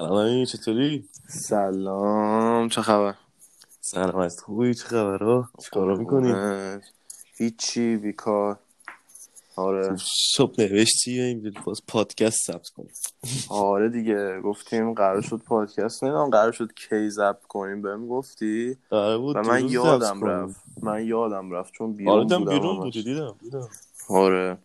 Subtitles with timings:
[0.00, 3.14] سلام چطوری؟ سلام چه خبر؟
[3.80, 6.34] سلامت خوبی؟ چه خبر ها؟ چیکارا می‌کنی؟
[7.38, 8.58] هیچی بیکار.
[9.56, 9.96] آره.
[10.36, 12.90] صبح نوشتی این باز پادکست ثبت کنیم؟
[13.48, 19.18] آره دیگه گفتیم قرار شد پادکست نمی‌دونم قرار شد کی ضبط کنیم بهم گفتی؟ آره
[19.18, 20.62] بود و من یادم رفت.
[20.82, 22.76] من یادم رفت چون بیرون آره بودم بیرون.
[22.76, 23.68] بودی دیدم دیدم.
[24.08, 24.58] آره.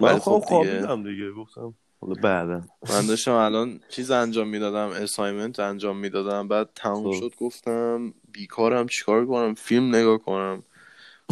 [0.00, 1.74] من خب خب خوابیدم دیگه گفتم.
[2.00, 7.18] حالا بعدا من داشتم الان چیز انجام می‌دادم اسایمنت انجام می‌دادم بعد تموم خب.
[7.20, 10.62] شد گفتم بیکارم چیکار کنم؟ فیلم نگاه کنم.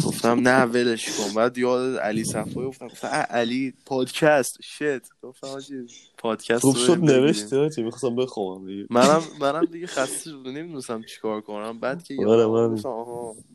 [0.05, 1.33] گفتم نه ولش کن.
[1.35, 4.57] بعد یاد علی صفایی گفتم علی پادکست.
[4.61, 5.75] شت گفتم آجی
[6.17, 6.97] پادکست خوب شد.
[6.97, 7.83] نوشتی آجی.
[7.83, 8.87] می‌خواستم بخوابم دیگه.
[8.89, 10.43] منم منم دیگه خسته شد.
[10.45, 11.79] نمی‌دونستم چیکار کنم.
[11.79, 12.81] بعد که آره، من-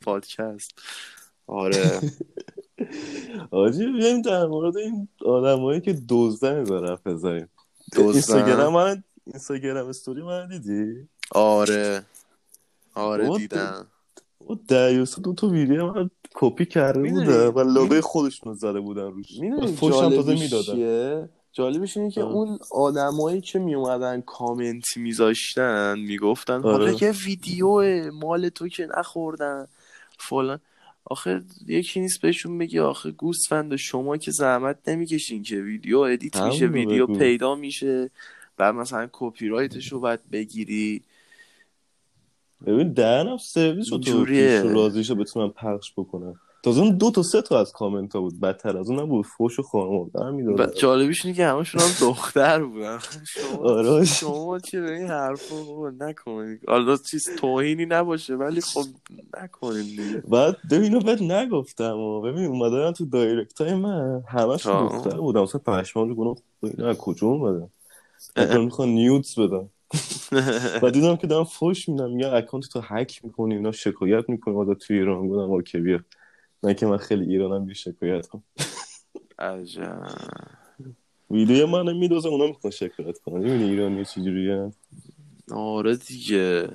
[0.03, 0.79] پادکست.
[1.47, 2.01] آره.
[3.51, 7.49] آجی بیایم در مورد این آدمایی که دزدن می‌ذاره حرف بزنیم؟
[7.97, 12.03] اینستاگرام من اینستاگرام استوری من دیدی؟ آره
[12.95, 13.87] آره دیدم
[14.39, 19.27] او دیوسا دو تا ویدیو من کپی کرده؟ بودن و لابه خودشون زده بودن روش
[19.77, 22.33] فوشم تازه می‌دادن جالبش اینه که آه.
[22.33, 27.03] اون آدمایی که میومدن کامنت میذاشتن می‌گفتن حالا آره.
[27.03, 29.67] یه ویدیو مال تو که نخوردن
[30.19, 30.61] فلان
[31.05, 36.67] آخه یکی نیست بهشون بگی آخه گوسفند شما که زحمت نمی‌کشین که ویدیو edit میشه
[36.67, 37.19] ویدیو بگو.
[37.19, 38.11] پیدا میشه
[38.57, 41.03] بعد مثلا کپی رایتش رو باید بگیری
[42.67, 44.25] ببین دهنم سرویس شد تو.
[44.25, 48.41] پیش راضیشو بتونم پخش بکنم تازه اون دو تا سه تا از کامنت ها بود
[48.41, 49.63] بدتر از اونم بود فوش و
[50.15, 52.99] و می‌دادن جالبیش اینه که همشون هم دختر بودن.
[53.27, 54.05] شما آره.
[54.05, 55.55] شما که به این حرفا
[56.01, 56.61] نکنید.
[56.69, 58.85] حالا چیز توهینی نباشه ولی خب
[59.43, 60.23] نکنید دیگه.
[60.29, 64.67] بعد ببین اینو بهت نگفتم و ببین اومدن تو direct های من همش.
[64.67, 67.69] دختر بودم مثلا پشمام ریخت گفتم اینا از کجا اومدن؟
[68.59, 69.69] می‌خوان nudes بدن.
[70.83, 72.11] و دیدم که دارن فوش میدن.
[72.11, 74.57] میگن account تو هک می‌کنی اینا شکایت می‌کنی.
[74.57, 76.01] آدم تو ایران بودم okay بیا.
[76.65, 78.45] نه که من خیلی ایرانم بیا شکایت کنم
[79.39, 80.03] عجب.
[81.31, 83.39] ویدیو من میدوزه اونا می‌خوان شکایت کنن.
[83.39, 84.73] می‌بینی ایرانی چجوریه؟
[85.53, 86.69] آره دیگه.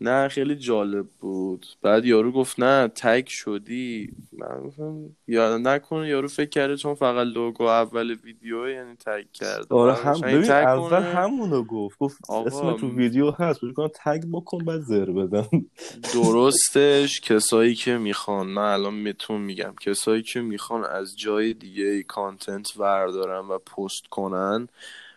[0.00, 1.66] نه خیلی جالب بود.
[1.82, 4.12] بعد یارو گفت نه تگ شدی.
[4.32, 9.74] من گفتم یا نکنه یارو فکر کرده چون فقط لوگو اول ویدیو یعنی تگ کرده.
[9.74, 11.02] آره هم ببین اول.
[11.02, 11.98] همونو گفت.
[11.98, 13.60] گفت اسم تو ویدیو هست.
[13.60, 15.48] بگو کنم تگ بکن بعد زر بدم.
[16.14, 18.46] درستش کسایی که می‌خوان.
[18.46, 19.74] من الان میتون میگم.
[19.80, 24.68] کسایی که می‌خوان از جای دیگه کانتنت وردارن و پست کنن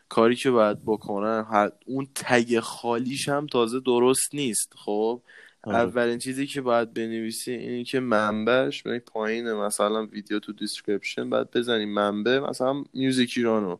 [0.09, 4.73] کاری که باید بکنن اون tag خالیش هم تازه درست نیست.
[4.75, 5.21] خب؟
[5.63, 5.77] آره.
[5.77, 11.51] اولین چیزی که باید بنویسی اینه که منبعش برای پایین مثلا ویدیو تو description باید
[11.51, 13.77] بزنی منبع مثلا میوزیک ایرانو.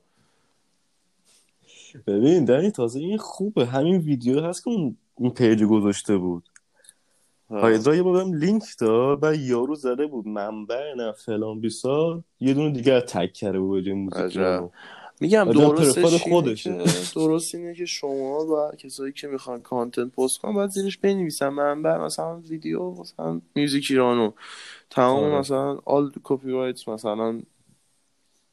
[2.08, 3.66] ببین دنی تازه این خوبه.
[3.66, 6.50] همین ویدیو هست که اون اون page گذاشته بود.
[7.50, 10.28] هایدرا یه بار بهم لینک داد و یارو زده بود.
[10.28, 12.24] منبع نه فلان بیسار.
[12.40, 14.40] یه دونه دیگه tag کرده بود موزیک.
[15.20, 16.24] میگم درستش.
[16.64, 16.84] که
[17.16, 21.50] درست اینه که شما و کسایی که می‌خوان content پست کنن باید زیرش بنویسن.
[21.50, 24.32] منبع مثلا ویدیو مثلا میوزیک ایرانو
[24.90, 25.40] تمام آره.
[25.40, 27.42] مثلا all copyright مثلا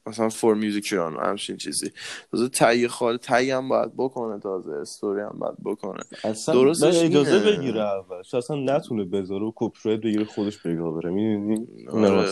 [0.07, 1.91] مثلا for میوزیک ایرانو همچین چیزی.
[2.31, 6.03] تازه tag خال tag هم باید بکنه تازه استوری هم باید بکنه.
[6.23, 7.57] اصلا درستش نه اجازه اینه.
[7.57, 11.09] بگیره اول اصلا نتونه بذاره و کپی رایت بگیره خودش بگا بره.
[11.09, 12.29] می‌دونی؟ آره.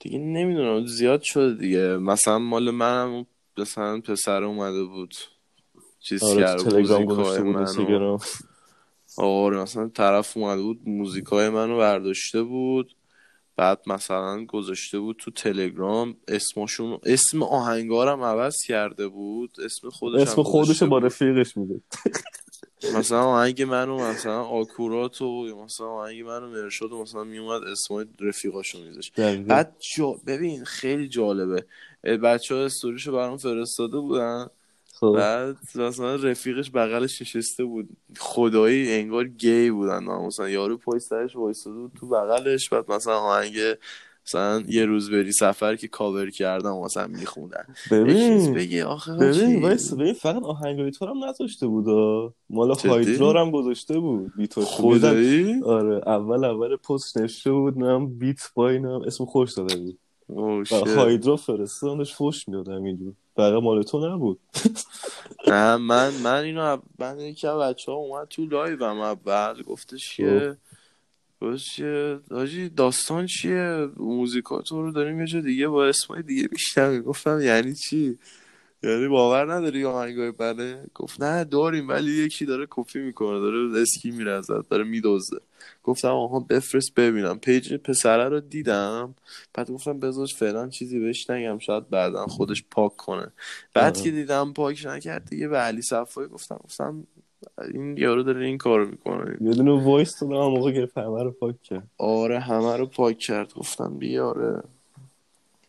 [0.00, 1.96] دیگه نمی‌دونم زیاد شده دیگه.
[1.96, 3.26] مثلا مال منم
[3.58, 5.14] مثلا پسر اومده بود
[6.00, 7.56] چیز آره کرده تو تلگرام موزیکای گذاشته بود.
[7.56, 8.18] اینستاگرام.
[9.18, 12.96] آره مثلا طرف اومده بود موزیکای منو برداشته بود.
[13.56, 19.50] بعد مثلا گذاشته بود تو تلگرام اسمشون اسم آهنگارم عوض کرده بود.
[19.64, 21.80] اسم خودش اسم خودش با رفیقش میده
[22.94, 28.78] مثلا آهنگ منو مثلا آکوراتو یا مثلا آهنگ منو مرشاد و مثلا میومد اسمای رفیقاشو
[28.78, 29.20] میذاشت.
[29.20, 30.16] بعد جا...
[30.26, 31.64] ببین خیلی جالبه.
[32.04, 34.46] بچه ها استوریشو برام فرستاده بودن.
[34.94, 35.12] خب.
[35.16, 37.88] بعد مثلا رفیقش بغلش نشسته بود.
[38.18, 40.04] خدایی انگار گی بودن.
[40.04, 42.68] مثلا یارو پای سرش وایستاده بود تو بغلش.
[42.68, 43.58] بعد مثلا آهنگ
[44.30, 49.62] مثلا یه روز بری سفر که کاور کردم مثلا میخوندن ببین بگی آخه ببین.
[49.62, 51.86] وایس ببین فقط آهنگای تو هم نذاشته بود.
[52.50, 58.40] مال؟ هایدرا هم گذاشته بود بیتاش خدایی آره اول اول پست نشته بود نم بیت
[58.54, 59.98] بای نم اسم خوش داده بود.
[60.72, 64.38] هایدرا فرستادم داشت فوش می‌داد همینجور بقیه مال تو نبود
[65.48, 70.56] نه من من اینو من یکی بچه ها اومد تو live هم اول گفتش که
[71.76, 77.00] که حاجی داستان چیه؟ موزیکا تو رو داریم یه جا دیگه با اسمای دیگه بیشتر
[77.00, 78.18] گفتم یعنی چی؟
[78.82, 84.10] یعنی باور نداری آهنگای بله گفت نه داریم ولی یکی داره کپی می‌کنه داره اسکی
[84.10, 85.40] میره ازت داره میدزده.
[85.84, 87.38] گفتم آها بفرست ببینم.
[87.38, 89.14] page پسره رو دیدم.
[89.54, 93.26] بعد گفتم بذارش فعلا چیزی بهش نگم شاید بعدا خودش پاک کنه.
[93.74, 94.04] بعد آره.
[94.04, 96.60] که دیدم پاک نکرد دیگه به علی صفایی گفتم.
[96.64, 97.06] گفتم
[97.74, 99.36] این یارو داره این کارو می‌کنه.
[99.40, 101.88] یه دونه voice تو هم موقع گرفت همه رو پاک کرد.
[101.98, 103.54] آره همه رو پاک کرد.
[103.54, 104.62] گفتم بیاره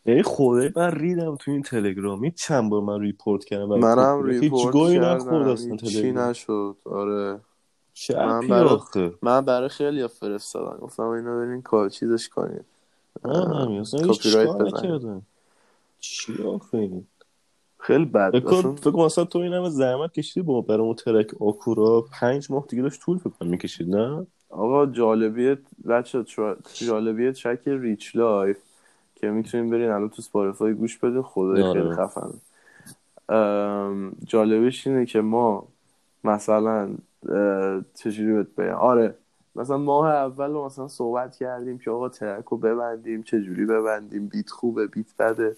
[0.06, 4.74] یعنی خدای من ریدم تو این تلگرامی چند بار من report کردم برای منم report
[4.76, 6.76] نخورد اصلا چی نشد.
[6.84, 7.40] آره.
[8.10, 9.12] من اپی برا- آخه.
[9.22, 10.78] من برای خیلی فرستادم.
[10.78, 12.64] گفتم اینو برین کار چیزش کنید
[13.24, 14.88] نه همین اصلا هیچ کپی رایت چیکار بزنی.
[14.88, 15.22] نکردن
[16.00, 17.02] چی آخه؟
[17.82, 18.30] خیلی بد.
[18.30, 22.04] فکر اصلا فکر مثلا تو این همه زحمت کشیدی با برای اون ترک آکورا.
[22.20, 25.58] پنج ماه دیگه داشت طول فکر می‌کشید نه؟ آقا جالبیت
[25.88, 26.24] بچه
[26.74, 28.58] جالبیت ترک ریچ لایف
[29.14, 31.82] که می‌تونین برین الان تو سپاتیفای گوش بدین خدای آره.
[31.82, 32.32] خیلی خفنه.
[33.28, 35.68] ام، جالبش اینه که ما
[36.24, 36.90] مثلا
[37.94, 39.14] چجوری بهت بگم؟ آره
[39.56, 44.50] مثلا ماه اول رو مثلا صحبت کردیم که آقا ترک رو ببندیم چجوری ببندیم؟ بیت
[44.50, 45.56] خوبه بیت بده.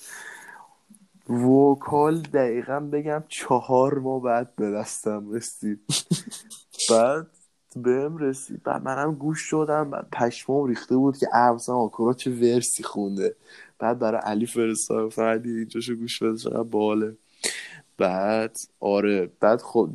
[1.30, 5.80] وکال دقیقا بگم چهار ماه بعد به دستم رسید.
[6.90, 7.26] بعد
[7.76, 8.62] بهم رسید.
[8.62, 13.36] بعد منم گوش شدم بعد پشمام ریخته بود که افزا آکورا چه ورسی خونده.
[13.78, 15.22] بعد برای علی فرستادم.
[15.22, 17.16] علی اینجاشو گوش بده چقدر باله
[17.98, 19.30] بعد آره.
[19.40, 19.90] بعد خب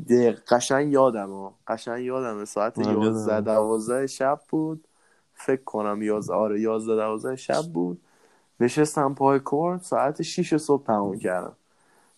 [0.50, 2.46] قشنگ یادم ها قشنگ یادمه.
[2.46, 3.06] ساعت من یادمه.
[3.06, 4.88] یازده دوازده شب بود.
[5.34, 8.02] فکر کنم یاز آره یازده دوازده شب بود.
[8.60, 11.54] نشستم پای کار ساعت 6 صبح تموم کردم.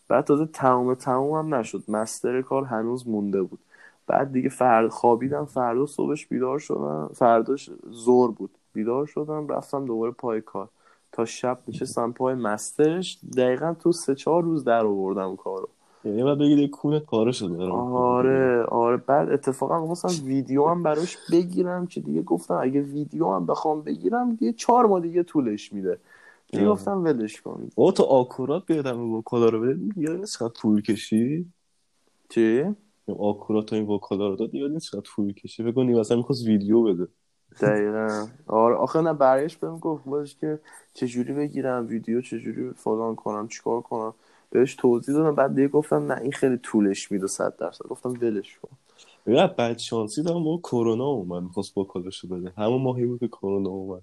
[0.08, 1.84] بعد تازه تمام هم نشد.
[1.88, 3.60] مستر کار هنوز مونده بود.
[4.08, 5.46] بعد دیگه فرد خوابیدم.
[5.46, 7.10] فردا صبحش بیدار شدم.
[7.14, 8.50] فرداش زور بود.
[8.74, 9.48] بیدار شدم.
[9.48, 10.70] رفتم دوباره پای کار.
[11.12, 13.20] تا شب نشستم پای مسترش.
[13.38, 15.70] دقیقا تو سه چهار روز در آوردم کارو.
[16.04, 17.64] یعنی بعد بگید کونت پاره شده.
[17.72, 18.98] آره آره.
[18.98, 24.36] بعد اتفاقا مثلا ویدیو هم براش بگیرم که دیگه گفتم اگه ویدیو هم بخوام بگیرم
[24.36, 25.98] دیگه چهار ماه دیگه طولش میده.
[26.51, 26.68] دیگه.
[26.68, 27.69] گفتم ولش کن.
[27.75, 31.45] او تو آکورات بیادم وکالا رو بده یاد نیست چقدر طول کشی.
[32.30, 32.65] چی؟
[33.19, 35.63] آکورات تو این وکالا رو داد یاد نیست چقدر طول کشی.
[35.63, 37.07] فکر کنی مثلا می‌خواست ویدیو بده.
[37.62, 38.27] دقیقا.
[38.48, 40.59] آره آخه نه برگشت بهم گفت بودش که
[40.94, 44.13] چجوری بگیرم ویدیو چجوری فلان کنم چیکار کنم.
[44.50, 47.86] بهش توضیح دادم بعد دیگه گفتم نه این خیلی طولش میده صد درصد.
[47.86, 48.77] گفتم ولش کن.
[49.27, 52.54] یا بعد شانسی دارم با کرونا اومد می‌خواست وکالاشو بده.
[52.57, 54.01] همون ماهی بود که کرونا اومد.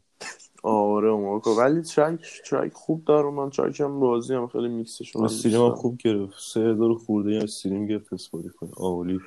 [0.63, 2.21] آره مارکو ولی ترک
[2.51, 4.47] ترک خوب داره من ترک هم راضی هم.
[4.47, 5.75] خیلی میکسشون استریم دوست هم.
[5.75, 6.35] خوب گرفت.
[6.39, 9.21] سه هزار خورده یا استریم گرفت اسپاتیفای عالی.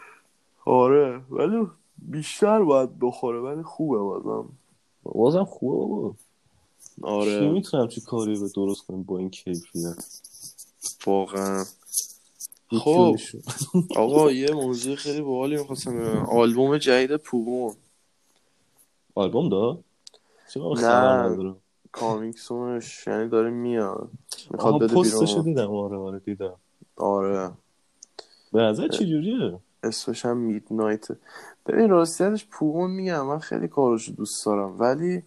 [0.65, 1.21] آره.
[1.29, 1.67] ولی
[1.97, 3.39] بیشتر باید بخوره.
[3.39, 4.49] ولی خوبه بازم.
[5.03, 6.15] بازم خوبه بابا.
[6.95, 10.21] چی آره می‌تونم چی کاری به درست کنم با این کیفیت؟
[11.07, 11.65] واقعا.
[12.79, 13.17] خب.
[13.95, 17.73] آقا یه موضوع خیلی باحالی می‌خواستم آلبوم جدید پوگون
[19.15, 19.83] آلبوم داد؟
[20.57, 21.55] نه.
[21.91, 24.09] کامیکسونش یعنی داره میاد.
[24.51, 25.41] می‌خواد بده بیرون.
[25.43, 25.71] دیدم.
[25.71, 26.55] آره آره دیدم.
[26.97, 27.51] آره.
[28.53, 31.07] به نظر چی جوریه؟ اسمش هم Midnight.
[31.65, 33.25] ببین راستیتش پوگون میگم.
[33.25, 34.79] من خیلی کاراشو دوست دارم.
[34.79, 35.23] ولی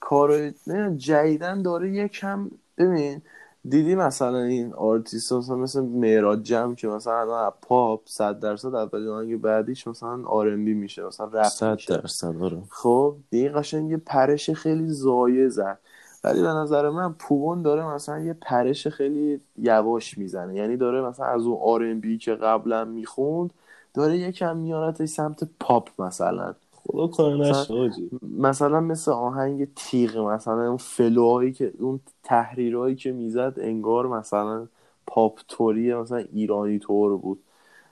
[0.00, 3.22] کار نه جدیدن داره یکم ببین
[3.68, 9.08] دیدی مثلا این آرتیست مثلا مثل مهراد جم که مثلا الان پاپ صد درصد اولین
[9.08, 11.96] آهنگ بعدیش مثلا R&B میشه مثلا رپ صد میشه.
[11.96, 12.62] درصد آره.
[12.70, 15.78] خب دیگه قشنگ یه پرش خیلی زایه زد
[16.24, 20.54] ولی به نظر من پوگون داره مثلا یه پرش خیلی یواش می‌زنه.
[20.54, 23.52] یعنی داره مثلا از اون آر ام بی که قبلا می‌خوند
[23.94, 26.54] داره یکم میارتش سمت پاپ مثلا.
[26.92, 28.10] خدا نشه آجی.
[28.38, 34.66] مثلا مثل آهنگ تیغ مثلا اون فلوهایی که اون تحریرهایی که می‌زد انگار مثلا
[35.06, 37.38] پاپ توری مثلا ایرانی طور بود.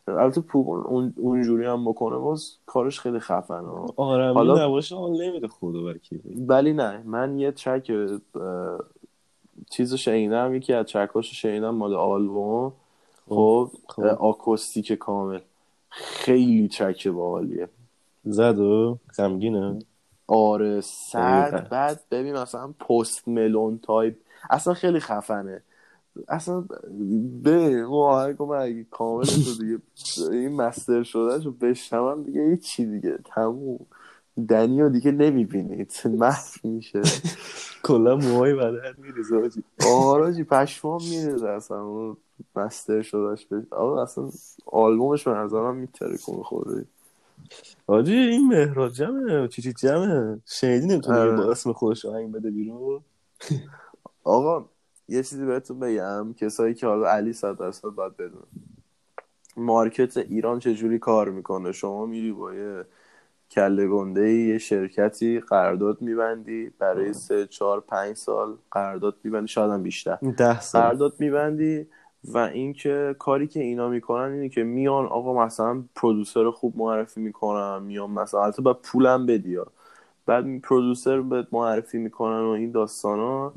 [0.09, 3.69] البته پوگون اون اونجوری هم بکنه باز کارش خیلی خفنه.
[3.97, 7.91] آره حالا- نباشه حال نمیده خدا وکیلی ولی نه من یه track
[8.35, 8.79] اه،
[9.71, 12.73] چیزو شنیدم یکی از track اشو شنیدم مال آلبوم.
[13.29, 14.03] خب خب.
[14.03, 15.41] اه، آکوستیک کامل.
[15.91, 17.69] خیلی track باحالیه.
[18.27, 19.79] زد و غمگینه.
[20.27, 20.81] آره.
[20.81, 21.69] سرد.
[21.69, 24.17] بعد ببین مثلا Post Malone type
[24.51, 25.63] اصلا خیلی خفنه.
[26.29, 26.65] اصلا
[27.43, 29.79] به اون آهنگ من اگه کامل تو دیگه
[30.31, 33.19] این مستر شده شو بشنوم دیگه هیچی دیگه.
[33.25, 33.87] تموم.
[34.49, 35.93] دنی رو دیگه نمی‌بینید.
[36.05, 37.03] محو میشه.
[37.83, 39.65] کلا موهای بدن میریزه آجی.
[39.87, 41.83] آره جی پشمام میریزه اصلا.
[41.83, 42.17] اون
[42.57, 44.31] مستر شدهش آقا اصلا
[44.67, 46.87] آلبومش به نظرم میتره کن خوده
[47.87, 50.41] آجی این مهراد جمعه چی چی جمعه.
[50.47, 51.37] شنیدی نمی‌تونه آره.
[51.37, 53.01] با اسم خودش آهنگ بده بیرون؟
[54.25, 54.69] آقا
[55.09, 56.33] یه چیزی بهتون بگم.
[56.33, 58.43] کسایی که حالا علی صد درصد باید بدون
[59.57, 62.85] مارکت ایران چجوری کار می‌کنه؟ شما میری با یه
[63.51, 66.71] کله گنده یه شرکتی قرارداد میبندی.
[66.79, 69.49] برای سه چهار پنج سال قرارداد میبندی.
[69.49, 70.19] شاید هم بیشتر.
[70.37, 70.83] ده سال.
[70.83, 71.87] قرارداد میبندی.
[72.33, 77.83] و اینکه کاری که اینا می‌کنن اینه که میان آقا مثلا پرودوسر خوب معرفی می‌کنن
[77.83, 79.67] میان مثلا البته باید پولم بدی ها.
[80.27, 83.53] بعد پرودوسر بهت معرفی می‌کنن و این داستانا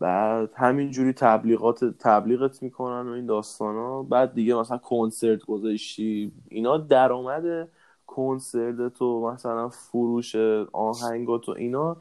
[0.00, 6.32] بعد همینجوری تبلیغات تبلیغت می‌کنن و این داستانا بعد دیگه مثلا کنسرت گذاشتی.
[6.48, 7.68] اینا درآمد
[8.06, 10.36] کنسرت تو مثلا فروش
[10.72, 11.96] آهنگات و اینا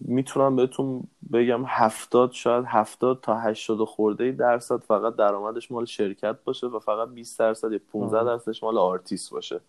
[0.00, 1.02] می‌تونم بهتون
[1.32, 7.08] بگم هفتاد شاید هفتاد تا هشتاد خورده درصد فقط درآمدش مال شرکت باشه و فقط
[7.08, 8.24] 20 درصد یا 15 آه.
[8.24, 9.60] درصدش مال آرتیست باشه.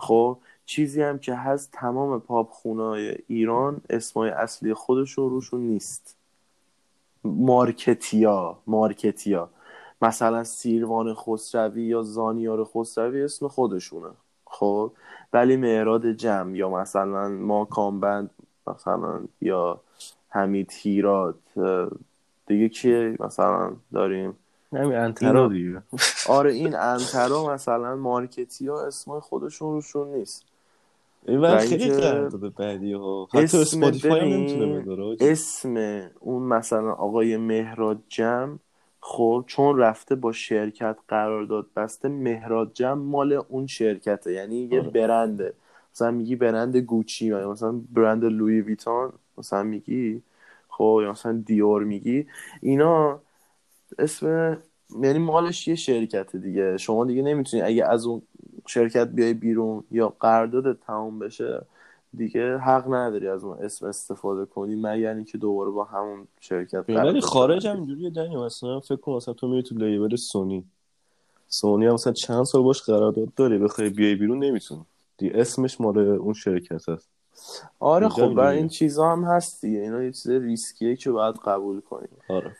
[0.00, 6.16] خب چیزی هم که هست تمام پاپ خونای ایران اسمای اصلی خودشون روشون نیست.
[7.24, 9.48] مارکتیا مارکتیا.
[10.02, 14.10] مثلا سیروان خسروی یا زانیار خسروی اسم خودشونه.
[14.46, 14.92] خب
[15.32, 18.30] ولی مهراد جم یا مثلا ماکان بند
[18.66, 19.80] مثلا یا
[20.28, 21.88] حمید هیراد اه،
[22.46, 24.36] دیگه کیه مثلا داریم؟
[24.72, 25.48] همین انترا.
[25.48, 25.82] دیگه
[26.28, 30.44] آره این انترا مثلا مارکتیا اسمای خودشون روشون نیست.
[31.28, 33.24] این خیلی قرارداد بعدی ها.
[33.24, 34.84] حتی اسم Spotify نمی‌تونه.
[35.20, 35.76] اسم
[36.20, 38.58] اون مثلا آقای مهراد جم
[39.00, 44.90] خب چون رفته با شرکت قرارداد بسته مهراد جم مال اون شرکته یعنی یه آره.
[44.90, 45.54] برنده.
[45.94, 50.22] مثلا میگی برند گوچی یا مثلا برند لوی ویتون مثلا میگی
[50.68, 52.26] خب یا مثلا دیور میگی
[52.60, 53.20] اینا
[53.98, 54.58] اسم
[55.02, 56.76] یعنی مالش یه شرکته دیگه.
[56.76, 58.22] شما دیگه نمی‌تونی اگه از اون
[58.66, 61.62] شرکت بیای بیرون یا قرارداد تمام بشه
[62.16, 67.20] دیگه حق نداری از اون اسم استفاده کنی مگر اینکه دوباره با همون شرکت ولی
[67.20, 67.76] خارج هم.
[67.76, 68.36] اینجوریه دنی.
[68.36, 70.64] مثلا فکر کن مثلا تو میری تو لیبل سونی.
[71.48, 74.84] سونی هم مثلا چند سال باش قرارداد داری بخوای بیای بیرون نمی‌تونی.
[75.22, 77.08] دیگه اسمش مال اون شرکت هست.
[77.80, 78.40] آره خب و.
[78.40, 79.78] این چیزا هم هست دیگه.
[79.78, 82.08] اینا یه چیز ریسکیه که باید قبول کنیم.
[82.28, 82.56] آره.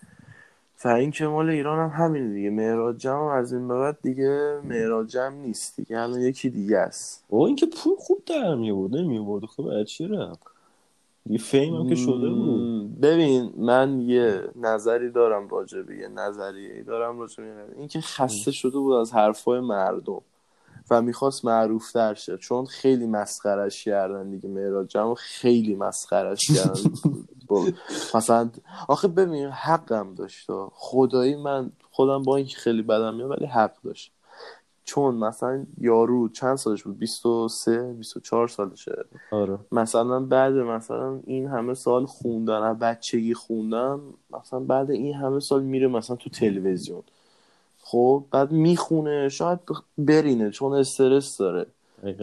[0.85, 2.51] و این که مال ایران هم همین دیگه.
[2.51, 6.01] مهراد جم هم از این به بعد دیگه مهراد جم نیست دیگه.
[6.01, 7.25] الان یکی دیگه است.
[7.29, 10.43] او اینکه پول خوب در میورد نمیورد خب از چی رفت
[11.27, 13.01] دیگه فیم هم که شده بود.
[13.01, 17.55] ببین من یه نظری دارم راجع به یه نظریه دارم راجع به یه.
[17.77, 17.89] این.
[17.89, 20.23] که خسته شده بود از حرفای مردم.
[20.93, 22.37] و می‌خواست معروف تر شه.
[22.39, 26.93] چون خیلی مسخرش کردن دیگه مهراد جمع خیلی مسخرش کردن.
[28.15, 28.51] مثلا
[28.89, 30.47] آخه ببین حقم داشت.
[30.73, 34.13] خدایی من خودم با اینکه خیلی بدم میاد ولی حق داشت.
[34.85, 39.05] چون مثلا یارو چند سالش بود؟ 23 24 سالشه.
[39.31, 39.59] آره.
[39.73, 45.89] مثلا بعد مثلا این همه سال خوندن بچگی خوندن مثلا بعد این همه سال میره
[45.89, 47.03] مثلا تو تلویزیون.
[47.93, 49.59] خب بعد می‌خونه شاید
[49.99, 51.67] برینه چون استرس داره.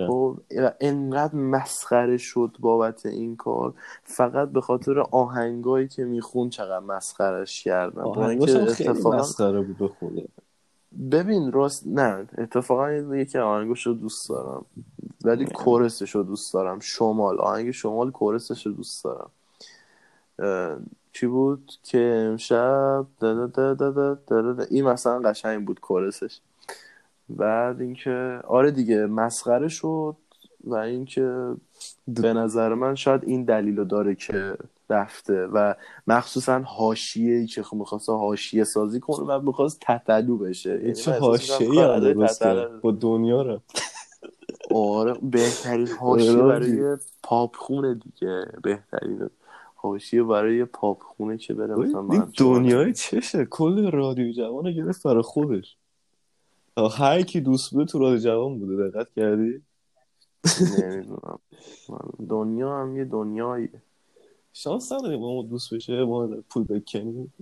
[0.08, 3.74] خب و انقدر مسخره شد بابت این کار.
[4.04, 10.22] فقط به خاطر آهنگایی که میخون چقدر مسخرش کردن آهنگاش خیلی اتفاقا مسخره بود خدا
[11.12, 14.66] ببین راست نه اتفاقا یکی آهنگش رو دوست دارم.
[15.24, 16.80] ولی کورسش رو دوست دارم.
[16.80, 17.40] شمال.
[17.40, 19.30] آهنگ شمال کورسش رو دوست دارم.
[21.14, 26.40] چی بود که امشب؟ دادا دادا دادا دادا این مثلا قشنگ بود کورسش.
[27.30, 30.16] بعد اینکه آره دیگه مسخره شد
[30.64, 31.54] و اینکه
[32.08, 34.58] به نظر من شاید این دلیل رو داره که
[34.90, 35.74] رفته و
[36.08, 40.70] مخصوصا حاشیه که خب می‌خواست حاشیه سازی کنه و می‌خواست تتلو بشه.
[40.70, 41.88] یعنی چه حاشیه
[42.82, 43.60] با دنیا رو
[44.76, 48.46] آره بهترین آره، حاشیه برای پاپخونه دیگه.
[48.64, 49.30] بهترین
[49.82, 55.22] حاشیه برای پاپ خونه که بره مثلا دنیای چشه کل رادیو جوان رو گرفت برای
[55.22, 55.78] خودش.
[56.98, 59.62] هر کی دوست بوده تو رادیو جوان بوده دقت کردی؟
[60.82, 61.40] نمی‌دونم.
[62.30, 63.70] دنیا هم یه دنیایی
[64.54, 67.34] شانس نداری با ما دوست بشه ما پول بکنیم.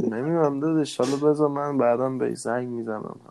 [0.00, 3.20] نمی‌دونم دادش حالا بذار من بعدا به زنگ می‌زنم.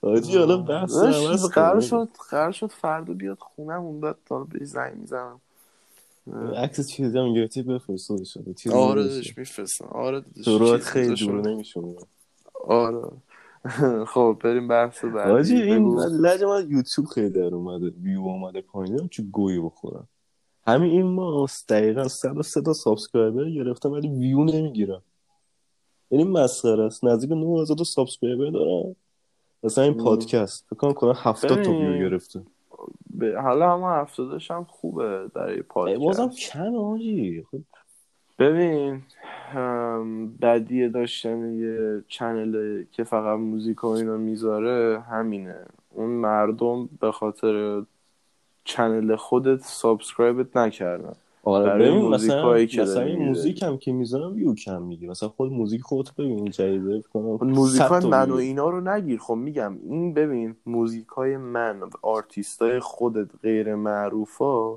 [0.00, 0.92] آجی حالا بحث
[1.54, 1.80] قرار.
[1.80, 5.40] شد قرار شد فردا بیاد خونمون بعد حالا به زنگ می‌زنم.
[6.56, 8.10] عکس چیزی هم گرفتی بفرست
[8.72, 9.02] آره.
[9.02, 9.86] دادش میفرستم.
[9.86, 11.26] آره دادش چیز خیلی.
[11.26, 11.94] دور نمیشونه
[12.68, 13.02] آره.
[14.12, 15.30] خب بریم بحث بعدی.
[15.30, 15.98] آجی این.
[15.98, 18.88] لج من یوتیوب خیلی در اومده ویو اومده پایین.
[18.90, 20.08] نمی‌دونم چه گویی بخورم.
[20.66, 25.02] همین این ماه دقیقا 103 تا subscriber گرفتم ولی ویو نمی‌گیرم.
[26.10, 27.04] یعنی مسخره است.
[27.04, 28.96] نزدیک 9000 تا subscriber دارم.
[29.64, 29.94] مثلا این.
[29.94, 30.66] پادکست.
[30.70, 31.70] فکر کنم کنم 70 تا.
[31.70, 32.42] ویو گرفته.
[33.20, 33.24] ب...
[33.24, 36.00] حالا همه هفتادش هم خوبه برای پادکست.
[36.00, 37.46] بازم کم آجی.
[37.50, 37.58] خب.
[38.38, 39.02] ببین
[40.42, 45.56] بدیه داشتن یه channel که فقط موزیک و اینا می‌ذاره همینه.
[45.90, 47.82] اون مردم به خاطر
[48.64, 51.14] channel خودت subscribe ت نکردن.
[51.44, 53.28] آره ببین مثلا که مثلا این.
[53.28, 57.80] موزیک هم که می‌ذارم view کم می‌گیری مثلا خود موزیک خودت ببین جدیده کنم موزیک
[57.80, 62.80] های من و اینا رو نگیر خب میگم این ببین موزیک های من آرتیست های
[62.80, 64.76] خودت غیر معروفا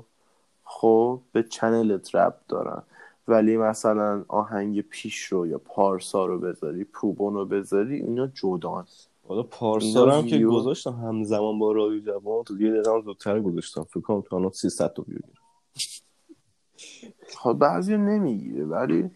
[0.64, 2.82] خب به channel ت ربط دارن
[3.28, 8.86] ولی مثلا آهنگ پیش رو یا پارسا رو بذاری پوبون رو بذاری اینا جدان
[9.28, 10.38] حالا پارسا هم که.
[10.38, 14.92] گذاشتم همزمان با رادیو جوان تو یه دقیقه زودتر گذاشتم فکر کنم تا الان 300
[14.92, 16.07] تا ویو گرفت.
[17.36, 19.10] خب بعضی نمی‌گیره ولی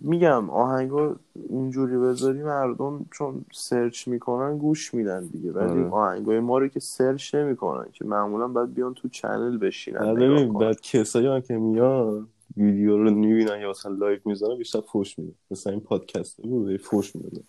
[0.00, 1.16] میگم آهنگا
[1.48, 5.90] اونجوری بذاری مردم چون سرچ می‌کنن گوش میدن دیگه ولی آره.
[5.90, 10.52] آهنگای ما رو که سرچ نمی‌کنن که معمولا باید بیان تو channel بشینن ببین.
[10.52, 15.34] بعد کسایی هم که میان ویدیو رو می‌بینن یا مثلا live می‌زنن بیشتر فوش میدن
[15.50, 17.42] مثلا این پادکست بود فوش میدن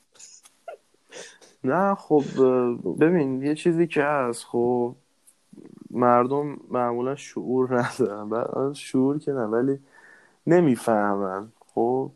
[1.64, 2.24] نه خب
[3.00, 4.96] ببین یه چیزی که هست خب
[5.92, 8.30] مردم معمولا شعور ندارن.
[8.30, 9.80] بعد شعور که نه ولی
[10.48, 11.48] نمی‌فهمن.
[11.76, 12.10] خب؟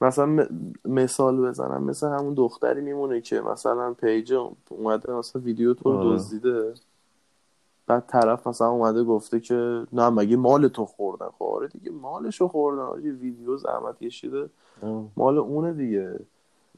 [0.00, 1.84] مثلا م- مثال بزنم.
[1.84, 4.34] مثل همون دختری میمونه که مثلا پیج
[4.70, 6.14] اومده مثلا ویدیو تو رو آره.
[6.14, 6.74] دزدیده.
[7.86, 12.48] بعد طرف مثلا اومده گفته که نه مگه مال تو خوردن؟ خب آره دیگه مالشو
[12.48, 12.82] خوردن.
[12.82, 14.50] آره ویدیو زحمت کشیده.
[15.16, 16.20] مال اونه دیگه.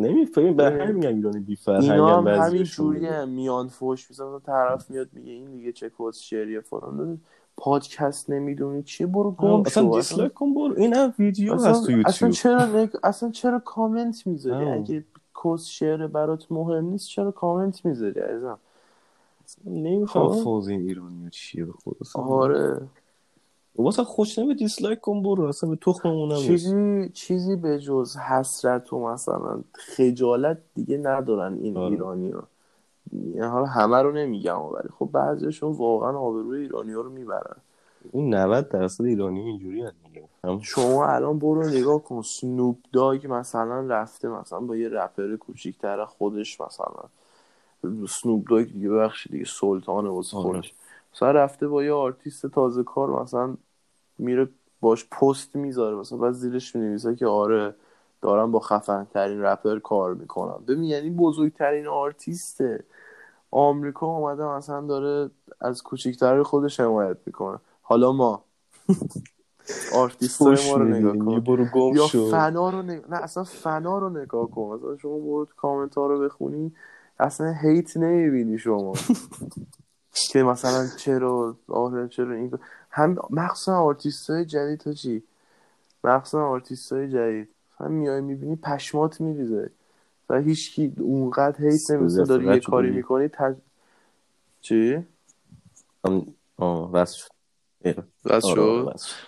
[0.00, 4.90] نمی‌فهمیم به همین میگن ایرانی بی فرهنگ اینا هم همین جوری میان فوش می‌زنن طرف
[4.90, 7.20] میاد میگه این دیگه چه کس شعریه فلان
[7.56, 10.74] پادکست نمی‌دونی چیه برو گم شو اصلا dislike کن برو.
[10.76, 12.30] این هم ویدیو اصلا, هست تو اصلا یوتیوب.
[12.30, 12.90] چرا نگ...
[13.02, 14.66] اصلا چرا کامنت می‌ذاری.
[14.66, 15.04] اگه
[15.44, 18.58] کس شعر برات مهم نیست چرا کامنت می‌ذاری عزیزم؟
[19.66, 20.44] نمیفهم خب.
[20.44, 22.22] فاز این ایرانی چیه به خود اصلا.
[22.22, 22.80] آره.
[23.78, 26.36] واسه خوش نمی دیسلایک کن برو اصلا به تخممون.
[26.36, 31.92] چیزی چیزی به جز حسرت و مثلا خجالت دیگه ندارن این آره.
[31.92, 32.42] ایرانی ها
[33.48, 37.56] حالا همه رو نمیگم ولی خب بعضیشون واقعا آبروی ایرانی ها رو می‌برن
[38.12, 39.82] این 90 درصد ایرانی اینجوری
[40.44, 46.04] هم شما الان برو نگاه کن سنوپ داگ مثلا رفته مثلا با یه رپر کوچیکتر
[46.04, 47.02] خودش مثلا
[48.08, 50.46] سنوپ داگ دیگه بخشی دیگه سلطانه واسه آره.
[50.46, 50.74] خودش
[51.14, 53.56] مثلا رفته با یه آرتیست تازه کار مثلا
[54.18, 54.48] میره
[54.80, 55.96] باش پست می‌ذاره.
[55.96, 57.74] مثلا بعد زیرش می‌نویسه که آره
[58.22, 60.64] دارم با خفن ترین رپر کار می‌کنم.
[60.68, 62.84] ببین یعنی بزرگترین آرتیسته
[63.50, 67.58] آمریکا اومده مثلا داره از کوچیکتر خودش حمایت می‌کنه.
[67.82, 68.44] حالا ما.
[69.94, 71.40] آرتیست ما رو نگاه کن.
[71.40, 73.02] برو یا فنا رو نگ...
[73.08, 74.76] نه اصلا فنا رو نگاه کن.
[74.76, 76.72] مثلا شما برو کامنت ها رو بخونی
[77.20, 78.92] اصلا hate نمی‌بینی شما.
[80.30, 82.58] که مثلا چرا آره چرا این
[82.96, 85.22] هم مخصوصا آرتیست های جدید ها چی؟
[86.04, 87.48] مخصوصا آرتیست های جدید.
[87.78, 89.70] هم میای می‌بینی پشمات میریزه.
[90.30, 92.90] و هیچ کی اونقدر hate نمیشه داری یه کاری.
[92.90, 93.54] می‌کنی تج...
[94.60, 95.06] چی؟
[96.04, 97.28] هم- آه وصل شد.
[98.24, 99.26] بس آره، شد؟ وصل شد.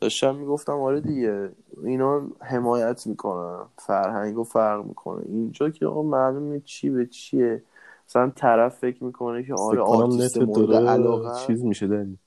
[0.00, 1.48] داشتم می‌گفتم آره دیگه.
[1.84, 5.22] اینا حمایت می‌کنن فرهنگ و فرق می‌کنه.
[5.26, 7.62] اینجا که آقا معلومه چی به چیه.
[8.08, 11.46] مثلا طرف فکر می‌کنه که آره آرتیست مورد علاقه.
[11.46, 12.18] چیز میشه داری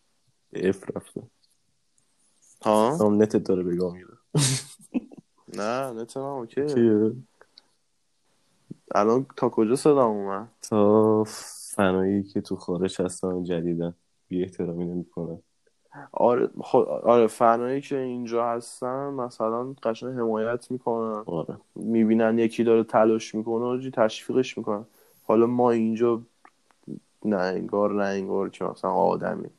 [0.54, 1.22] اف رفته.
[2.62, 4.18] ها؟ هم net داره بگاه میره.
[5.54, 6.62] نه نه تمام okay
[8.96, 11.24] الان تا کجا صدا اومد؟ تا
[11.76, 13.94] فنایی که تو خارج هستن جدیدن.
[14.28, 15.40] بی احترامی نمی‌کنن
[16.12, 21.24] آره خب آره فنایی که اینجا هستن مثلا قشنگ حمایت می‌کنن.
[21.26, 21.58] آره.
[21.76, 24.86] می‌بینن یکی داره تلاش می‌کنه آجی تشویقش می‌کنن.
[25.24, 26.22] حالا ما اینجا
[27.26, 29.50] نه انگار نه انگار که مثلا آدمی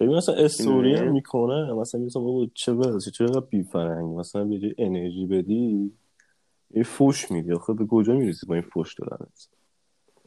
[0.00, 1.12] ببین مثلا استوری هم.
[1.12, 5.92] می‌کنه مثلا مثلا بابا چه برسه چه بی فرهنگ مثلا به انرژی بدی
[6.70, 7.52] یه فوش میدی.
[7.52, 9.26] آخه به کجا می‌رسی با این فوش دادن؟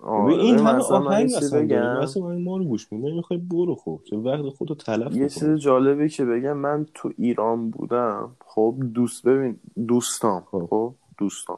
[0.01, 1.97] آره این همه مثلا آهنگ داریم بگم.
[2.03, 3.11] مثلا ما رو گوش میدی.
[3.11, 3.99] نمی‌خوای برو خب.
[4.03, 8.35] چه وقت خودتو تلف یه چیز جالبی که بگم من تو ایران بودم.
[8.45, 10.43] خب دوست ببین دوستام.
[10.51, 10.67] خب.
[10.69, 11.57] خب دوستام.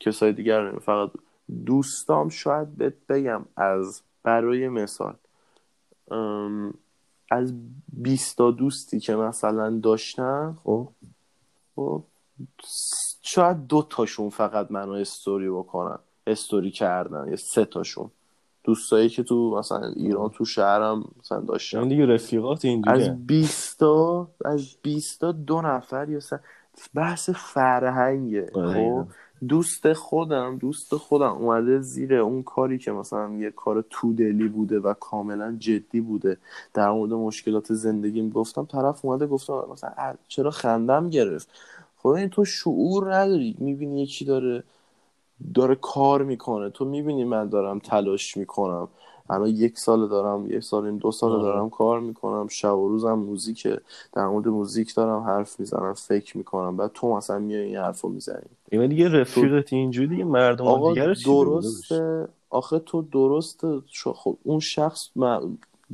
[0.00, 1.10] کسای دیگر فقط
[1.66, 5.14] دوستام شاید بهت بگم از برای مثال.
[6.10, 6.74] ام،
[7.32, 7.54] از
[7.92, 10.88] 20 تا دوستی که مثلا داشتم خب.
[11.76, 12.02] خب
[13.22, 18.10] شاید دو تاشون فقط منو استوری بکنن استوری کردن یا سه تاشون.
[18.64, 21.78] دوستایی که تو مثلا ایران تو شهرم مثلا داشتم.
[21.78, 26.40] این دیگه رفیقات اینجوری از 20 تا از 20 تا دو نفر یا سه
[26.94, 28.74] بحث فرهنگه آره.
[28.74, 29.06] خب؟
[29.48, 34.80] دوست خودم دوست خودم اومده زیر اون کاری که مثلا یه کار تو دلی بوده
[34.80, 36.36] و کاملا جدی بوده.
[36.74, 41.48] در مورد مشکلات زندگی گفتم طرف اومده گفتم مثلا چرا خندم گرفت؟
[41.96, 43.56] خب این تو شعور نداری.
[43.58, 44.62] می‌بینی یکی داره
[45.54, 46.70] داره کار می‌کنه.
[46.70, 48.88] تو می‌بینی من دارم تلاش می‌کنم.
[49.30, 51.42] الان یک سال دارم یک سال این دو سال.
[51.42, 53.80] دارم کار می‌کنم شب و روزم موزیکه.
[54.12, 56.76] در مورد موزیک دارم حرف می‌زنم فکر می‌کنم.
[56.76, 58.44] بعد تو مثلا میای این حرفو می‌زنی.
[58.70, 62.28] این دیگه رفیقت اینجوری دیگه مردم آقا دیگر درسته.
[62.50, 63.80] آخه تو درسته
[64.14, 65.08] خب اون شخص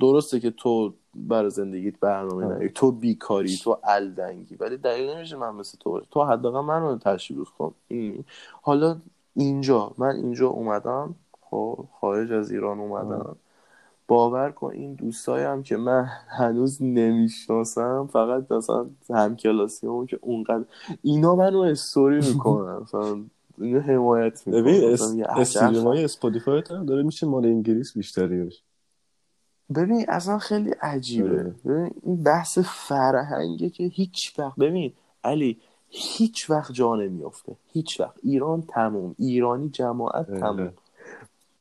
[0.01, 4.57] درسته که تو بر زندگیت برنامه نداری تو بیکاری تو الدنگی.
[4.57, 7.75] ولی دلیل نمیشه من مثل تو تو حداقل من رو تشویق کن.
[8.63, 8.97] حالا
[9.35, 11.15] اینجا من اینجا اومدم.
[11.51, 13.37] خب خارج از ایران اومدم.
[14.09, 20.65] باور کن این دوستایم که من هنوز نمی‌شناسم فقط مثلا همکلاسی همون که اونقدر
[21.03, 23.25] اینا منو استوری می‌کنن مثلا
[23.59, 24.63] اینو حمایت می‌کنن.
[24.63, 24.97] ببین
[25.29, 28.51] stream های Spotify هم داره میشه مال انگلیس بیشتری
[29.75, 31.31] ببین اصلا خیلی عجیبه.
[31.31, 31.55] آره.
[31.65, 34.93] ببین این بحث فرهنگه که هیچ وقت ببین
[35.25, 35.59] علی
[35.89, 37.57] هیچ وقت جا نمیافته.
[37.73, 38.15] هیچ وقت.
[38.23, 39.15] ایران تموم.
[39.19, 40.35] ایرانی جماعت.
[40.41, 40.73] تموم.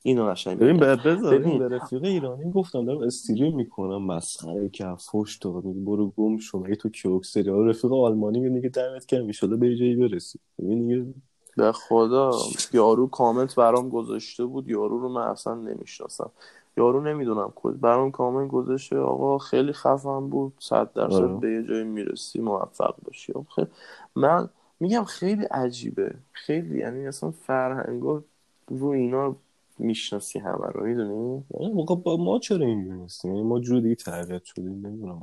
[0.03, 5.37] اینو قشنگ ببین بذار ببین به رفیق ایرانی گفتم دارم استریم می‌کنم مسخره که فوش
[5.37, 6.59] تو برو گم شو.
[6.59, 10.39] مگه تو کیوکسری رفیق آلمانی میگه که دمت کم می‌شده به جایی برسی.
[10.59, 11.13] ببین دیگه.
[11.57, 12.31] به خدا
[12.73, 16.31] یارو کامنت برام گذاشته بود یارو رو من اصلا نمی‌شناسم.
[16.77, 21.27] یارو نمی‌دونم کد برام کامنت گذاشته آقا خیلی خفن بود صد درصد آره.
[21.27, 23.33] به یه جایی می‌رسی موفق باشی.
[23.55, 23.67] خیلی
[24.15, 26.15] من میگم خیلی عجیبه.
[26.31, 28.23] خیلی یعنی اصلا فرهنگا
[28.67, 29.35] رو اینا
[29.79, 34.87] می‌شناسی همه رو می‌دونی؟ موقع با ما چرا اینجوری نیستیم؟ یعنی ما جوری تربیت شدیم
[34.87, 35.21] نمی‌دونم.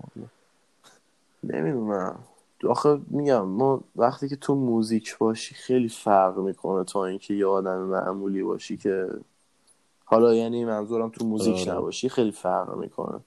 [1.45, 2.19] نمی‌دونم.
[2.69, 7.79] آخه میگم ما وقتی که تو موزیک باشی خیلی فرق می‌کنه تا اینکه یه آدم
[7.79, 9.09] معمولی باشی که
[10.05, 11.79] حالا یعنی منظورم تو موزیک آره.
[11.79, 13.21] نباشی خیلی فرق می‌کنه.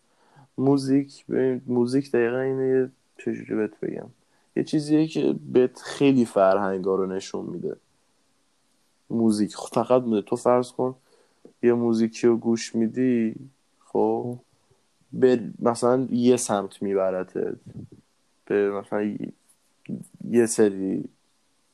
[0.57, 1.25] موزیک
[1.67, 4.09] موزیک دقیقا اینه چجوری بهت بگم.
[4.55, 7.75] یه چیزیه که بهت خیلی فرهنگا رو نشون میده.
[9.09, 10.95] موزیک فقط میده تو فرض کن
[11.63, 13.35] یه موزیکی رو گوش میدی؟
[13.85, 14.37] خب.
[15.13, 17.55] به مثلا یه سمت میبرتت
[18.45, 19.15] به مثلا
[20.29, 21.03] یه سری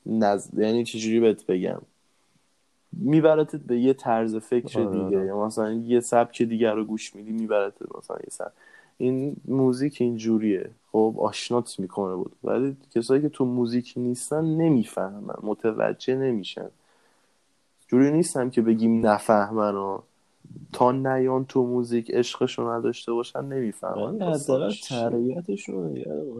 [0.06, 0.48] نز...
[0.56, 1.80] یعنی چجوری بهت بگم؟
[2.92, 5.18] میبرتت به یه طرز فکر آره، دیگه.
[5.18, 5.26] آره.
[5.26, 8.52] یا مثلا یه سبک دیگر رو گوش میدی میبرتت مثلا یه سبک.
[8.98, 10.70] این موزیک اینجوریه.
[10.92, 12.32] خب آشنات می‌کنه بود.
[12.44, 16.68] ولی کسایی که تو موزیک نیستن نمی‌فهمن متوجه نمیشن.
[17.88, 19.98] جوری نیستم که بگیم نفهمن و
[20.72, 24.22] تا نیان تو موزیک عشقشو نداشته باشن نمی‌فهمن.
[24.22, 25.96] حداقل تربیتشون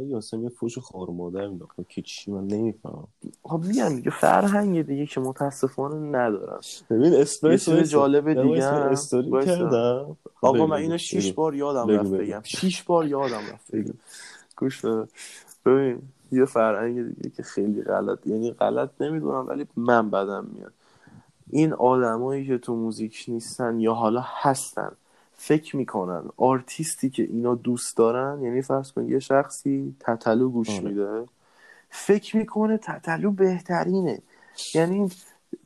[0.08, 3.08] یاسم یه فوش خار مادر میداخت که چی؟ من نمی‌فهمم.
[3.42, 6.60] خب میگم دیگه فرهنگ دیگه که متاسفانه ندارن.
[6.90, 10.16] ببین اسپریس یه جالب دیگه استوری کردم.
[10.42, 12.40] آقا من اینو شیش بار یادم رفت بگم.
[12.44, 13.94] شیش بار یادم رفت بگم.
[14.56, 14.84] گوش
[15.66, 16.02] ببین
[16.32, 18.26] یه فرهنگ دیگه که خیلی غلط.
[18.26, 20.72] یعنی غلط نمی‌دونم ولی من بدم میاد.
[21.50, 24.92] این آدمایی که تو موزیک نیستن یا حالا هستن
[25.36, 30.80] فکر می‌کنن آرتیستی که اینا دوست دارن یعنی فرض کن یه شخصی تتلو گوش آره.
[30.88, 31.28] میده
[31.90, 34.22] فکر می‌کنه تتلو بهترینه.
[34.74, 35.10] یعنی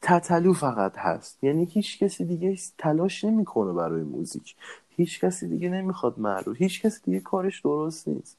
[0.02, 1.44] تتلو فقط هست.
[1.44, 4.56] یعنی هیچ کسی دیگه تلاش نمی‌کنه برای موزیک.
[4.96, 8.36] هیچ کسی دیگه نمی‌خواد معروف هیچ کسی دیگه کارش درست نیست.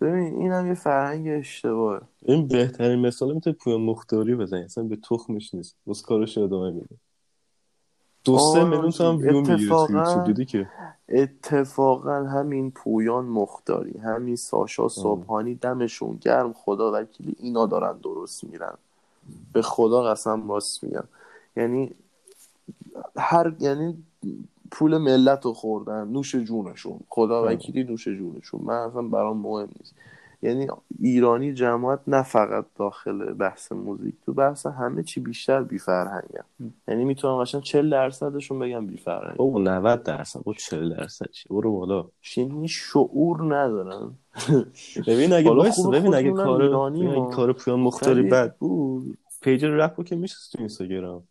[0.00, 2.00] ببین این هم یه فرهنگ اشتباهه.
[2.22, 4.64] این بهترین مثال می‌تونه پویا مختاری بزنی.
[4.64, 5.76] اصلا به تخمش نیست.
[5.86, 6.96] بس کارش ادامه میده.
[8.24, 10.68] دو سه میلیون هم ویو می‌گیره دیدی که؟
[11.08, 16.52] اتفاقا همین پویان مختاری همین ساشا صبحانی دمشون گرم.
[16.52, 18.74] خدا وکیلی اینا دارن درست میرن
[19.52, 21.04] به خدا قسم راست میگم.
[21.56, 21.94] یعنی
[23.16, 24.04] هر یعنی
[24.70, 27.00] پول ملت رو خوردن نوش جونشون.
[27.08, 28.60] خدا وکیلی نوش جونشون.
[28.64, 29.94] من اصلا برام مهم نیست.
[30.42, 30.66] یعنی
[31.00, 36.44] ایرانی جماعت نه فقط داخل بحث موزیک تو بحث همه چی بیشتر بی فرهنگن
[36.88, 40.40] یعنی می‌تونم قشنگ 40 درصدشون بگم بی فرهنگ او 90 درصد.
[40.44, 42.04] او 40 درصد چی؟ برو بالا.
[42.36, 44.10] یعنی شعور ندارن.
[45.06, 50.16] ببین اگه باعث ببین اگه کار ایرانی کار پویان مختاری بد بود page رپ که
[50.16, 51.22] میشه تو Instagram؟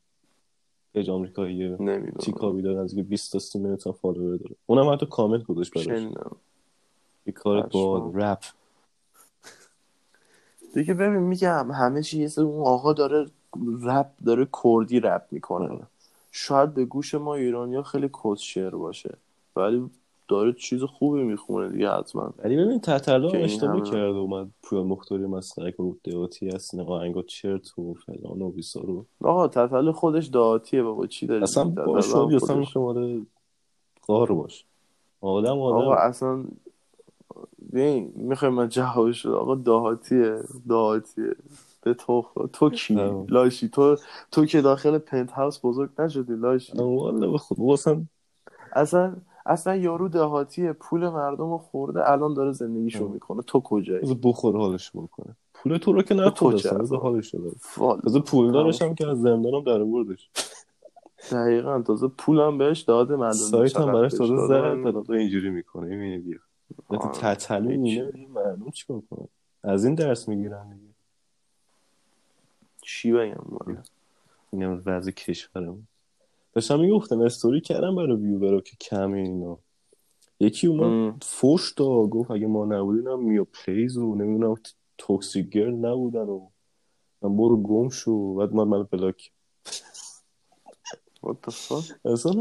[0.99, 1.77] page آمریکایی
[2.19, 4.55] چی کابی داره از 20 تا 30 میلیون follower داره.
[4.65, 6.07] اونم حتی کامنت گذاشت براش.
[7.25, 8.43] یه کار با رپ.
[10.73, 13.25] دیگه ببین میگم همه چیز اون آقا داره
[13.81, 15.79] رپ داره کردی رپ می‌کنه.
[16.31, 19.17] شاید به گوش ما ایرانی ها خیلی کس شعر باشه.
[19.55, 19.89] ولی
[20.29, 22.33] داره چیز خوبی می‌خونه دیگه حتما.
[22.37, 22.97] ولی ببین که
[23.33, 28.41] این اشتباه همه- کرد اومد پویان مختاری مسخره بود دهاتی هست آهنگا چرت و فلان
[28.41, 32.35] و بیسارو آقا تتل خودش دهاتیه بابا چی داری اصلا میگی؟ با تتل هم شادی
[32.35, 33.25] اصلا خودش- میشه مال
[34.07, 34.65] قار باش
[35.21, 36.43] آدم آقا آدم اصلا
[37.73, 40.39] ببین می‌خوای من جوابش رو آقا دهاتیه
[40.69, 41.35] دهاتیه
[41.81, 42.25] به تو.
[42.53, 42.95] تو کی.
[43.29, 43.95] لاشی تو
[44.31, 46.73] تو که داخل پنت هاوس بزرگ نشدی لاشی.
[46.77, 48.01] والا به خود اصلا
[48.73, 49.15] اصلا
[49.49, 53.07] اصلا یارو دهاتیه پول مردم رو خورده الان داره زندگیشو.
[53.07, 53.41] می‌کنه.
[53.41, 55.35] تو کجایی؟ بذار بخور حالش بکنه.
[55.53, 57.35] پول تو رو که تو نخورد چه اصلا بذار اصلا؟ حالش
[57.77, 58.01] والا.
[58.01, 60.29] بذار پول دارش هم که از زندانم در بردش
[61.31, 64.35] دقیقا تازه پولم بهش داده مردم سایت هم براش تازه
[64.91, 65.85] دادا اینجوری می‌کنه.
[65.85, 66.39] می‌بینی بیا.
[67.49, 68.01] هیچی.
[68.01, 69.27] اینه معلوم چیکار کنه.
[69.63, 70.93] از این درس می‌گیرن دیگه.
[72.81, 73.43] چی بگم.
[74.51, 75.87] اینم وضع کشورمون.
[76.53, 79.57] داشتم می‌گفتم استوری کردم برای ویو که کمه اینا.
[80.39, 81.23] یکی اومد.
[81.23, 84.55] فوش دا گفت اگه ما نبودیم هم میا پلیز و نمی‌دونم
[84.97, 86.47] Toxic Girl نبودن و
[87.21, 88.35] من برو گم شو.
[88.35, 89.31] بعد من من block.
[91.25, 92.33] What the fuck؟ اصلا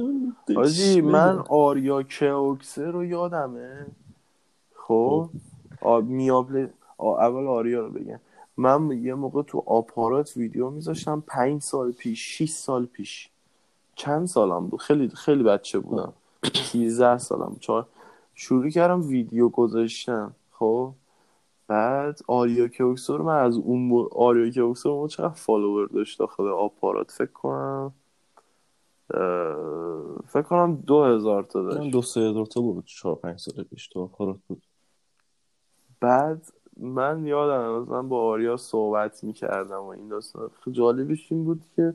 [1.03, 3.87] من- آریا کوکسه رو یادمه.
[4.75, 5.31] خب؟
[5.81, 6.01] آ...
[6.01, 6.69] میابل
[6.99, 7.17] آ...
[7.17, 8.21] اول آریا رو بگم.
[8.57, 13.31] من یه موقع تو آپارات ویدیو میذاشتم پنج سال پیش 6 سال پیش.
[13.99, 16.13] چند سالم بود؟ خیلی خیلی بچه بودم.
[16.55, 17.87] 13 سالم چهار
[18.35, 20.93] شروع کردم ویدیو گذاشتم خب؟
[21.69, 24.09] بعد آریا کوکسو رو من از اون مو...
[24.13, 27.93] آریا کوکسو رو چقدر فالوور داشت داخل آپارات؟ فکر کنم
[29.15, 31.91] اه، فکر کنم دو هزار تا من داشت.
[31.91, 32.85] دو سه هزار تا بود.
[32.85, 34.63] چهار پنج سال پیش تو آپارات بود.
[36.01, 40.51] بعد من یادم مثلا با آریا صحبت می‌کردم و این داستان.
[40.65, 41.95] خیلی جالبش این بود که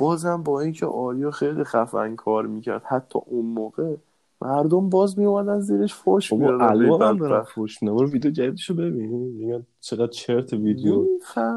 [0.00, 3.96] بازم با اینکه آریا خیلی خفن کار می‌کرد حتی اون موقع
[4.42, 9.10] مردم باز میومدن زیرش فوش می‌دادن الان هم دارم فوش برو ویدیو جدیدشو ببین.
[9.10, 11.06] میگن چقدر چرت ویدیو.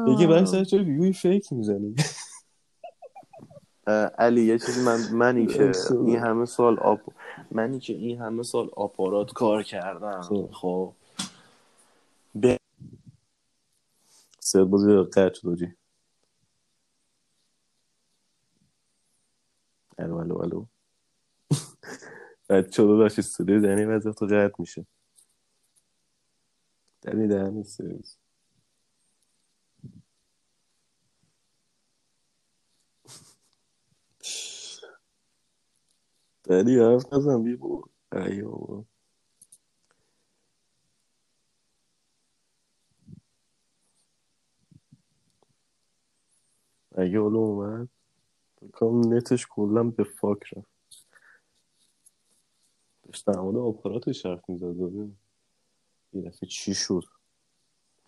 [0.08, 1.94] یکی برای سر چرا ویدیوی فیک می‌زنی.
[4.18, 5.72] علی یه چیزی من منی که.
[5.90, 7.00] این همه سال آپ
[7.50, 10.20] منی که این همه سال آپارات کار کردم.
[10.20, 10.48] خب.
[10.52, 10.92] خب.
[14.40, 15.58] سه بازی قطع شد
[19.98, 20.66] الو الو الو.
[22.50, 24.86] بچه داشت استودیو دنی وضع تو قطع میشه.
[27.02, 28.18] دنی دهنی سرویس.
[36.44, 37.84] دنی حرف نزن بی بابا.
[38.12, 38.84] ای بابا.
[46.96, 47.88] اگه حالا اومد؟
[48.68, 50.68] بکنم نتش کلا به فاک رفت.
[53.02, 54.76] داشت در مورد آپاراتش حرف می‌زد.
[56.12, 57.04] یه دفعه چی شد؟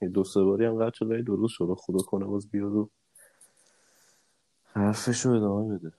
[0.02, 1.76] یه دو سه باری هم قطع شد ولی درست شد.
[1.78, 2.90] خدا کنه باز بیاد و
[4.64, 5.92] حرفش رو ادامه بده.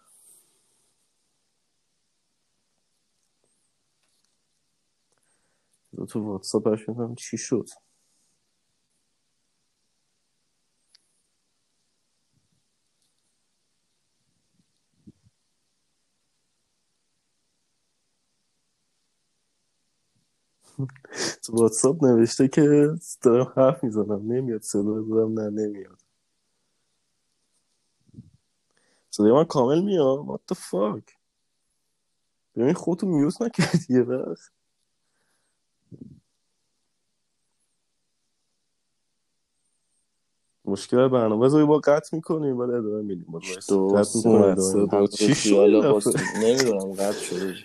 [6.10, 7.70] تو واتساپ هم چی شد؟
[21.44, 22.90] تو واتساپ نوشته که
[23.22, 24.34] دارم حرف می‌زنم.
[24.34, 26.02] نمیاد صدا دارم نه نمیاد.
[29.10, 31.18] صدای من کامل میاد؟ What the fuck
[32.56, 34.52] ببین خودتو میوت نکردی یه وقت.
[40.66, 41.46] مشکل برنامه.
[41.46, 43.40] بذاری با قطع می‌کنیم بعد ادامه میدیم.
[45.08, 45.56] چی شد؟
[46.44, 47.56] نمی‌دونم قطع شده.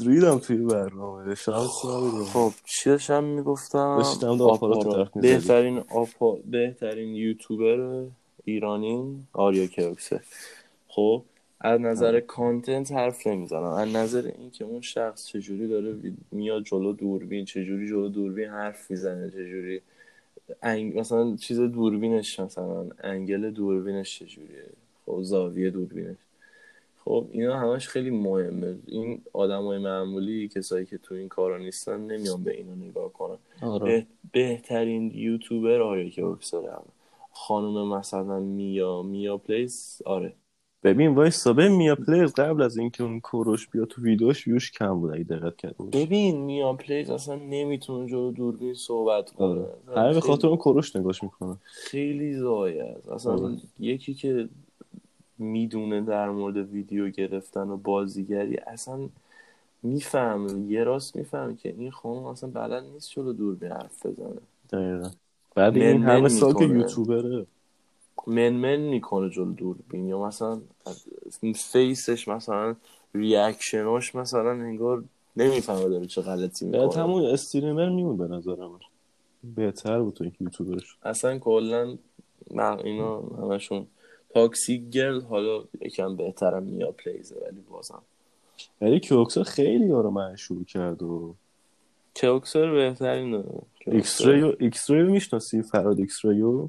[0.00, 5.10] ریدم توی برنامه شانس نبودم خب چی داشتم می‌گفتم داشتم می‌زدی.
[5.20, 6.38] بهترین آپا...
[6.50, 8.04] بهترین یوتیوبر
[8.44, 10.20] ایرانی آریا کوکسه
[10.88, 11.22] خب
[11.60, 13.62] از نظر کانتنت حرف نمی‌زنم.
[13.62, 15.94] از نظر اینکه اون شخص چجوری داره
[16.32, 19.80] میاد جلو دوربین چجوری جلو دوربین حرف می‌زنه چجوری
[20.62, 20.98] انگ...
[20.98, 24.64] مثلا چیز دوربینش مثلا انگل دوربینش چجوریه؟
[25.06, 26.16] خب زاویه دوربینش.
[27.06, 28.78] خب اینا همش خیلی مهمه.
[28.86, 33.36] این آدمای معمولی کسایی که تو این کارا نیستن نمیان به اینا نگاه کنن.
[33.62, 33.84] آره.
[33.84, 36.70] به- بهترین یوتیوبر آره کیوکسره
[37.32, 40.32] خانم مثلا میا میا پلیز؟ آره.
[40.82, 41.14] ببین
[41.46, 45.24] ببین میا پلیز قبل از اینکه اون کوروش بیاد تو ویدیوش ویوش کم بود اگه
[45.24, 46.06] دقت باشی.
[46.06, 49.46] ببین میا پلیز اصلا نمی‌تونه جلو دوربین صحبت کنه.
[49.48, 49.66] آره.
[49.90, 51.56] اصلا همه به خاطر اون کوروش نگاش می‌کنه.
[51.64, 53.08] خیلی زایه است.
[53.08, 53.56] اصلا آره.
[53.80, 54.48] یکی که
[55.38, 58.56] می‌دونه در مورد ویدیو گرفتن و بازیگری.
[58.56, 59.08] اصلا
[59.82, 64.40] میفهم یه راست میفهم که این خانم اصلا بلد نیست جلو دوربین حرف بزنه.
[64.72, 65.10] دقیقا.
[65.54, 66.64] بعد این من- همه سال که.
[66.64, 67.46] یوتیوبره.
[68.26, 70.60] من من می‌کنه جلو دوربین یا مثلا
[71.54, 72.76] face ش مثلا
[73.14, 75.04] reaction اش مثلا انگار
[75.36, 77.02] نمی‌فهمه داره چه غلطی بعد می‌کنه.
[77.02, 78.78] همون streamer میمون به نظر من
[79.56, 80.96] بهتر بود تو یوتیوبرش.
[81.02, 81.98] اصلا کلا
[82.84, 83.86] اینا همشون
[84.36, 88.02] Toxic Girl حالا یکم بهترم میا پلیزه ولی بازم.
[88.80, 91.34] ولی کیوکسر خیلی یارو مشهور کرد و
[92.20, 93.44] کیوکسر بهترینه
[93.86, 96.68] ایکس ریو ایکس می‌شناسی؟ فراد ایکس ریو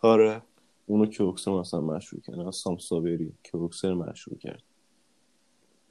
[0.00, 0.42] آره.
[0.86, 2.38] اونو کیوکسر مثلا مشهور کرد.
[2.40, 3.32] از سام سابری.
[3.42, 4.62] کیوکسر مشهور کرد.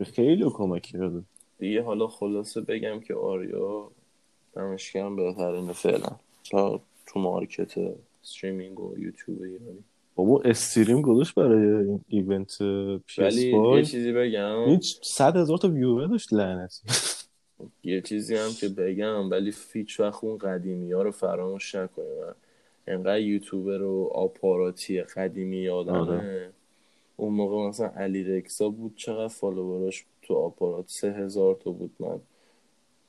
[0.04, 1.24] خیلی کمک کرده
[1.60, 3.92] دیگه حالا خلاصه بگم که آریا
[4.54, 6.10] دمش گرم بهترینه فعلا.
[6.52, 7.74] تا تو market
[8.24, 9.84] streaming و یوتیوب ایرانی.
[10.20, 12.58] بابا stream گذاشت برای این event
[13.06, 14.70] PS یه چیزی بگم.
[14.70, 16.82] هیچ صد هزار تا viewer داشت لعنتی.
[17.84, 22.08] یه چیزی هم که بگم ولی هیچ وقت اون قدیمی ها رو فراموش نکنیم.
[22.08, 22.34] من
[22.88, 26.52] انقدر یوتیوبر و آپاراتی قدیمی یادمه آره.
[27.18, 31.92] اون موقع مثلا علی رکسا بود چقدر follower اش تو آپارات؟ سه هزار تا بود
[32.00, 32.20] من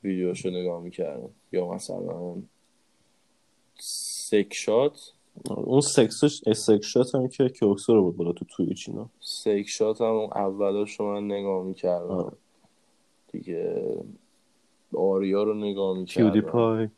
[0.05, 1.31] ویدیوشو نگاه می‌کردم.
[1.53, 2.37] یا مثلا
[3.79, 5.13] سکشات
[5.49, 9.11] اون سکسش سکشات هم که کیوکسا رو بود بالا تو تویچ اینا.
[9.21, 12.11] سکشات هم اون اولاش رو من نگاه می‌کردم.
[12.11, 12.37] آره.
[13.33, 13.85] دیگه
[14.95, 16.31] آریا رو نگاه می‌کردم.
[16.31, 16.89] کیودی پای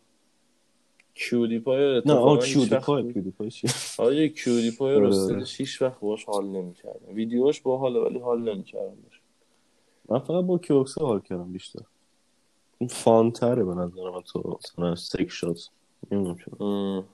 [1.14, 5.82] کیودی پای نه آه کیودی پای کیودی پای چیه آره کیودی پای آره، راستش هیچ
[5.82, 7.14] وقت باش حال نمی‌کردم.
[7.14, 8.96] ویدیوش با حاله ولی حال نمی‌کردم
[10.08, 11.84] من فقط با کیوکسا حال کردم بیشتر.
[12.78, 15.70] این فان تره به نظر من تو مثلا سکشات
[16.12, 17.04] نمی‌دونم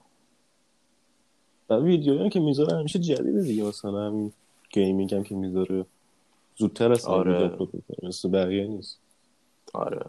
[1.71, 3.65] و ویدیویی هم که می‌ذاره همیشه جدیده دیگه.
[3.65, 4.33] مثلا همین
[4.71, 5.87] gaming هم که می‌ذاره.
[6.57, 7.49] زودتر از آره.
[7.49, 7.69] ویدیو
[8.03, 8.99] مثل بقیه نیست.
[9.75, 10.07] آره.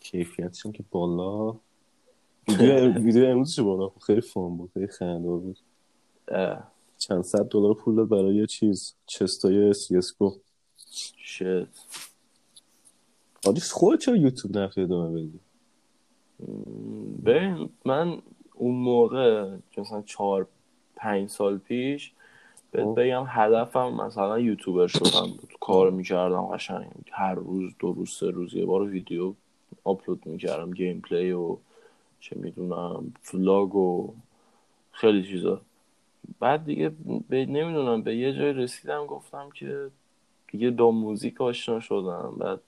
[0.00, 1.56] کیفیتش که بالا.
[2.48, 5.58] ویدیو ویدیو امروزش بالا؟ خیلی fun بود خیلی خنده بود.
[6.28, 6.72] اه.
[6.98, 8.94] چند صد دلار پول داد برای یه چیز.
[9.06, 10.36] chest ای CS:GO.
[11.16, 11.66] shit.
[13.46, 15.40] آدی خود چرا یوتیوب نرفتی ادامه بدی؟
[17.24, 18.22] ببین من
[18.54, 20.46] اون موقع مثلا چهار
[21.02, 22.12] پنج سال پیش
[22.70, 23.00] بهت خب.
[23.00, 25.52] بگم هدفم مثلا یوتیوبر شدن بود.
[25.60, 27.10] کار می‌کردم قشنگ.
[27.12, 29.34] هر روز دو روز سه روز یه بار ویدیو
[29.84, 30.70] آپلود می‌کردم.
[30.70, 31.56] gameplay و
[32.20, 34.14] چه می‌دونم vlog و
[34.92, 35.60] خیلی چیزا.
[36.40, 36.92] بعد دیگه
[37.28, 39.90] به نمی‌دونم به یه جای رسیدم گفتم که
[40.52, 42.34] دیگه با موزیک آشنا شدم.
[42.38, 42.60] بعد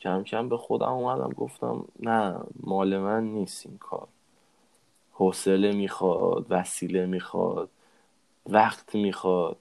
[0.00, 4.08] کم کم به خودم اومدم گفتم نه مال من نیست این کار.
[5.12, 7.68] حوصله می‌خواد وسیله می‌خواد.
[8.48, 9.56] وقت می‌خواد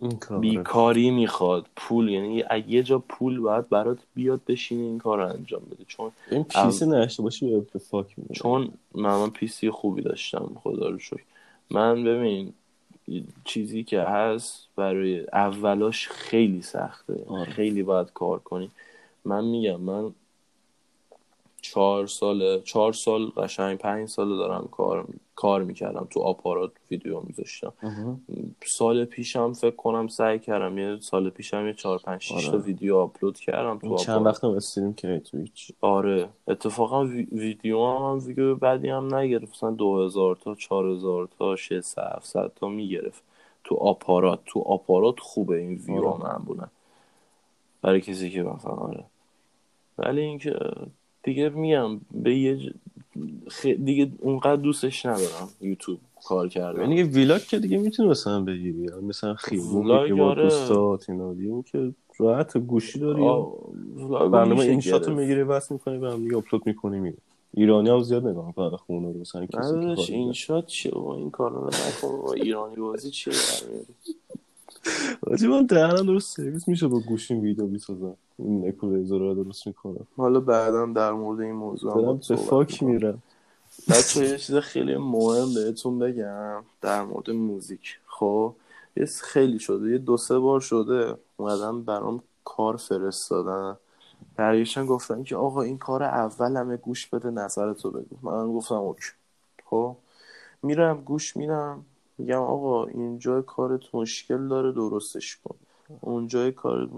[0.00, 5.18] این کار بیکاری می‌خواد پول یعنی یه جا پول باید برات بیاد بشینی این کار
[5.18, 5.84] رو انجام بده.
[5.88, 10.88] چون این پیسی نشته باشی به فاک میده چون من, من پیسی خوبی داشتم خدا
[10.88, 11.22] رو شکر.
[11.70, 12.52] من ببین
[13.44, 17.24] چیزی که هست برای اولاش خیلی سخته.
[17.28, 17.52] آره.
[17.52, 18.70] خیلی باید کار کنی.
[19.24, 20.14] من میگم من
[21.70, 27.72] چهار سال چهار سال قشنگ پنج سال دارم کار کار می‌کردم تو آپارات ویدیو میذاشتم.
[28.66, 32.60] سال پیشم فکر کنم سعی کردم یه سال پیشم یه چهار پنج شیش تا آره.
[32.60, 34.34] ویدیو آپلود کردم تو چند آپارات.
[34.34, 36.28] وقتم استریم کردی تو هیچ؟ آره.
[36.48, 39.50] اتفاقا وی- ویدیو هم, هم ویدیو بعدی هم نگرفت.
[39.54, 43.22] مثلا دو هزار تا چهار هزار تا شش هفتصد تا می‌گرفت.
[43.64, 46.22] تو آپارات تو آپارات خوبه این ویو آره.
[46.32, 46.66] معمولا.
[47.82, 49.04] برای کسی که مثلا آره.
[49.98, 50.58] ولی اینکه
[51.26, 52.74] دیگه میگم به یه ج-
[53.50, 58.90] خ- دیگه اونقدر دوستش ندارم یوتیوب کار کردن یعنی ویلاگ که دیگه می‌تونی مثلا بگیری
[59.02, 59.36] مثلا
[60.04, 60.34] بگیری با.
[60.34, 63.20] دوستات اینا دیگه که راحت گوشی داری
[64.32, 65.14] برنامه این شاتو.
[65.14, 67.18] می‌گیری وصل می‌کنی به هم دیگه آپلود می‌کنی میره
[67.54, 70.12] ایرانی هم زیاد نگاه می‌کنن خونه رو مثلا کسی.
[70.12, 73.34] این شات چیه با این کار رو نکن با ایرانی بازی چیه؟
[75.32, 80.06] آجی من دهنم درست سرویس میشه با گوشیم ویدیو می‌سازم این اکولیزر رو درست می‌کنم
[80.16, 82.82] حالا بعدا در مورد این موضوع دارم به فاک.
[82.82, 83.22] میرم.
[83.90, 87.98] بچه یه چیز خیلی مهم بهتون بگم در مورد موزیک.
[88.06, 88.54] خب
[88.96, 89.90] یه خیلی شده.
[89.90, 93.76] یه دو سه بار شده اومدن برام کار فرستادن.
[94.36, 98.16] برگشتن گفتن که آقا این کار اول همه گوش بده نظرتو بگو.
[98.22, 99.10] من گفتم اوکی.
[99.64, 99.96] خب
[100.62, 101.84] میرم گوش میدم.
[102.18, 105.56] میگم آقا اینجا کارت مشکل داره درستش کن.
[106.00, 106.52] اونجای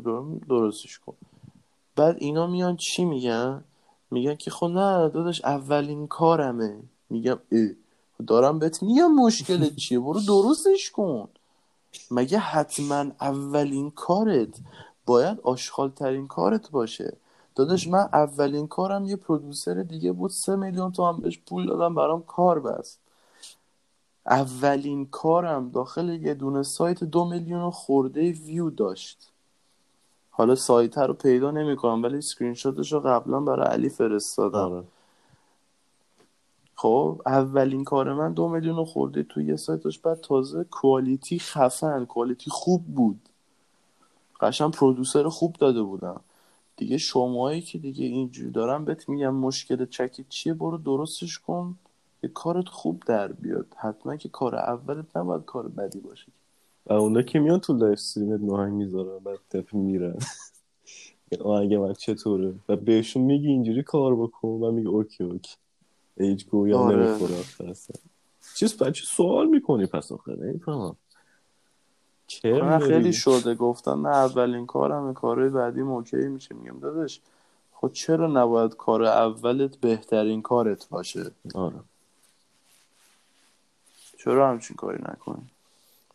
[0.04, 1.14] دارم درستش کن.
[1.96, 3.64] بعد اینا میان چی میگن؟
[4.10, 6.78] میگن که خب نه داداش اولین کارمه.
[7.10, 7.68] میگم اه
[8.26, 11.28] دارم بهت میگم مشکلت چیه؟ برو درستش کن.
[12.10, 14.60] مگه حتما اولین کارت
[15.06, 17.16] باید آشغال ترین کارت باشه؟
[17.54, 22.22] داداش من اولین کارم یه پرودوسر دیگه بود سه میلیون تومن بهش پول دادم برام
[22.22, 23.00] کار بست.
[24.28, 29.32] اولین کارم داخل یه دونه سایت دو میلیون خورده ویو داشت.
[30.30, 34.58] حالا سایت رو پیدا نمی‌کنم ولی اسکرین شاتش رو قبلا برای علی فرستادم.
[34.58, 34.84] آره.
[36.74, 42.50] خب اولین کار من دو میلیون خورده توی یه سایتش بعد تازه quality خفن quality
[42.50, 43.28] خوب بود.
[44.40, 46.20] قشنگ producer خوب داده بودم.
[46.76, 51.78] دیگه شماهایی که دیگه اینجوری دارم بهت میگم مشکل چکیت چیه؟ برو درستش کن.
[52.22, 53.66] یه کارت خوب در بیاد.
[53.76, 56.26] حتما که کار اولت نباید کار بدی باشه.
[56.86, 60.16] و اونا که میان تو live stream ت آهنگ می‌ذارن بعد دفعه میرن.
[61.44, 64.48] آهنگ من چطوره؟ و بهشون میگی اینجوری کار بکن.
[64.48, 65.56] و میگه okay okay.
[66.16, 66.96] ایج گویا آره.
[66.96, 67.34] نمی‌خوره
[67.70, 67.96] اصلا.
[68.54, 70.96] چیز بچه سوال می‌کنی پس آخر؟ نمی‌فهمم
[72.26, 76.54] چرا؟ خیلی شده گفتم نه اولین کارم کارهای بعدی okay میشه.
[76.54, 77.20] میگم داداش
[77.72, 81.76] خب چرا نباید کار اولت بهترین کارت باشه؟ آره.
[84.28, 85.50] چرا همچین کاری نکنی؟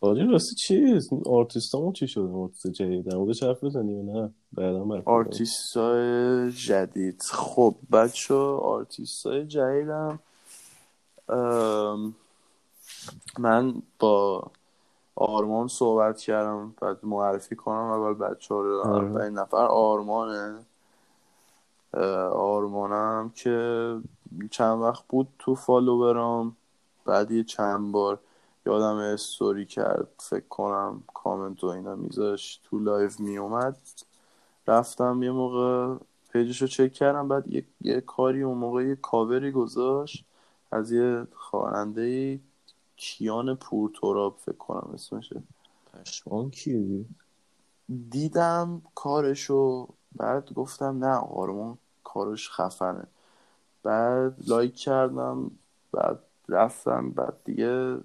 [0.00, 5.02] آجی راستی چیز؟ آرتیست همون چی شده آرتیست جدید؟ در موردش حرف بزنیم نه؟ بعدا
[5.04, 7.22] آرتیست های جدید.
[7.22, 10.18] خب بچه آرتیست های جدیدم
[13.38, 14.50] من با
[15.14, 16.74] آرمان صحبت کردم.
[16.80, 18.80] بعد معرفی کنم اول بچه ها رو.
[18.80, 19.06] آره.
[19.06, 20.58] اولین نفر آرمانه.
[22.32, 23.96] آرمانم که
[24.50, 26.56] چند وقت بود تو follower ام.
[27.04, 28.20] بعد یه چند بار
[28.66, 33.78] یادم استوری کرد فکر کنم کامنت و اینا میذاش تو live میومد.
[34.66, 35.96] رفتم یه موقع
[36.32, 40.24] page ش رو چک کردم بعد یه, یه کاری اون موقع یه کاوری گذاشت
[40.70, 42.40] از یه خواننده
[42.96, 45.42] کیان پورتراب فکر کنم اسمشه.
[45.92, 47.04] پشمام این کیه؟
[48.10, 53.06] دیدم کارشو بعد گفتم نه آرمان کارش خفنه.
[53.82, 55.50] بعد like کردم
[55.92, 56.18] بعد
[56.48, 57.10] رفتم.
[57.10, 57.96] بعد دیگه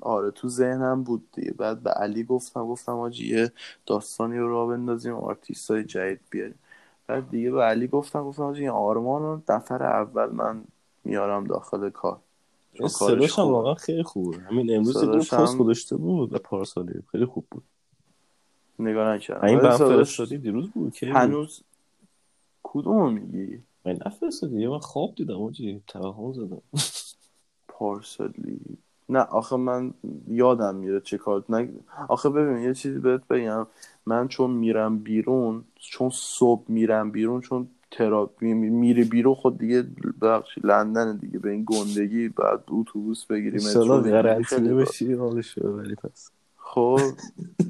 [0.00, 1.52] آره تو ذهنم بود دیگه.
[1.52, 3.52] بعد به علی گفتم گفتم حاجی یه
[3.86, 6.58] داستانی رو راه بندازیم آرتیست های جدید بیاریم.
[7.06, 10.64] بعد دیگه به علی گفتم گفتم حاجی این آرمان رو نفر اول من
[11.04, 12.20] میارم داخل کار.
[12.88, 13.44] صداش هم.
[13.44, 14.38] واقعا خیلی خوبه.
[14.38, 17.62] همین امروز یه پست گذاشته بود و پارسالی خیلی خوب بود.
[18.78, 19.44] نگاه نکردم.
[19.44, 21.62] این فرستادی دیروز بود؟ بود؟ هنوز
[22.62, 25.82] کدومو میگی؟ من نفرستادی من خواب دیدم آجی.
[25.86, 26.62] توهم زدم.
[27.78, 28.60] پارسالی
[29.08, 29.94] نه آخه من
[30.28, 31.68] یادم میره چه کار نه
[32.08, 33.66] آخه ببین یه چیزی بهت بگم.
[34.06, 39.84] من چون میرم بیرون چون صبح میرم بیرون چون ترا می- میری بیرون خود دیگه
[40.22, 41.38] بخشی لندن دیگه.
[41.38, 45.94] به این گندگی بعد اتوبوس بگیری مترو انشالله بگیری خیلی قرنطینه با- بشی حالش ببری
[45.94, 46.30] پس.
[46.56, 47.00] خب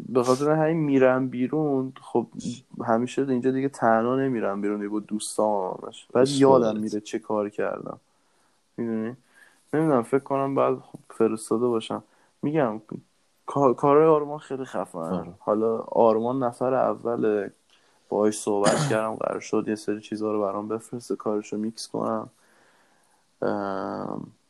[0.08, 1.92] به خاطر همین میرم بیرون.
[2.02, 2.26] خب
[2.84, 6.76] همیشه اینجا دیگه تنها نمیرم بیرون با دوستام همش بعد یادم.
[6.76, 8.00] میره چه کار کردم.
[8.76, 9.16] می‌دونی؟
[9.74, 12.02] نمی‌دونم فکر کنم بعد خب فرستاده باشم.
[12.42, 12.80] میگم
[13.46, 15.02] کار- کارهای آرمان خیلی خفنه.
[15.02, 15.34] آره.
[15.38, 17.48] حالا آرمان نفر اول
[18.08, 22.30] باهاش صحبت کردم قرار شد یه سری چیزها رو برام بفرسته کارشو میکس کنم.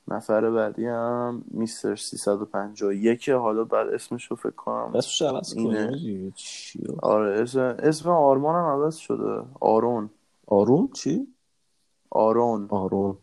[0.09, 5.55] نفر بعدی هم میستر 351 حالا بعد اسمش رو فکر کنم اسمش عوض
[6.35, 9.43] چی؟ آره اسم, اسم آرمان هم عوض شده.
[9.61, 10.11] آرون.
[10.47, 11.27] آروم چی؟
[12.11, 12.66] آرون.
[12.70, 13.18] آروم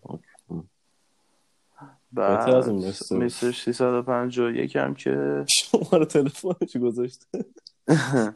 [2.13, 2.67] بعد.
[3.11, 5.11] میستر 351 هم که
[5.55, 7.45] شماره تلفنش گذاشته.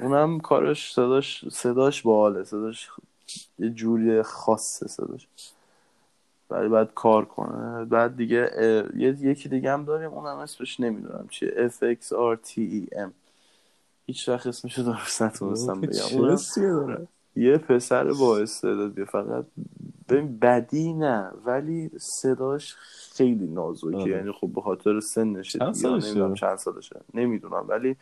[0.00, 2.44] اونم کارش صداش صداش باحاله.
[2.44, 2.90] صداش
[3.58, 5.28] یه جوری خاصه صداش.
[6.50, 7.84] ولی باید کار کنه.
[7.84, 8.50] بعد دیگه
[8.96, 10.10] یه یکی دیگه هم داریم.
[10.10, 11.70] اونم اسمش نمی‌دونم چیه.
[11.80, 13.10] FXRTEM
[14.06, 16.18] هیچ وقت اسمشو درست نتونستم بگم.
[16.18, 17.08] اونم
[17.38, 19.44] یه پسر با استعدادیه فقط
[20.08, 22.76] ببین بدی نه ولی صداش
[23.12, 23.96] خیلی نازکه.
[23.96, 24.10] آره.
[24.10, 27.64] یعنی خب به خاطر سنشه چند دیگه؟ نمی‌دونم چند سالشه نمی‌دونم.
[27.68, 27.96] ولی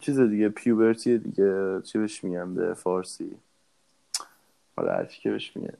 [0.00, 3.36] چیز دیگه puberty دیگه چی بهش میگن به فارسی؟
[4.76, 5.76] حالا هرچی که بهش میگن.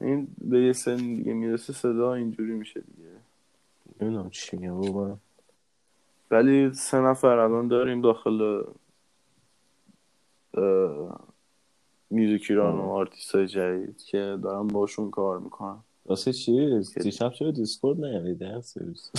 [0.00, 3.08] این به یه سن دیگه می‌رسه صدا اینجوری میشه دیگه.
[4.00, 5.16] نمی‌دونم چی میگم بابا.
[6.30, 8.64] ولی سه نفر الان داریم داخل
[10.54, 11.20] اه،
[12.10, 12.82] میوزیک ایران و.
[12.82, 18.60] آرتیست های جدید که دارم باشون کار می‌کنم واسه چیز دیشب چرا Discord نیومدی؟ دهن
[18.60, 19.10] سرویس.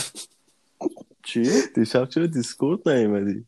[1.24, 1.44] چی؟
[1.76, 3.46] دیشب چرا دیسکورد نیومدی؟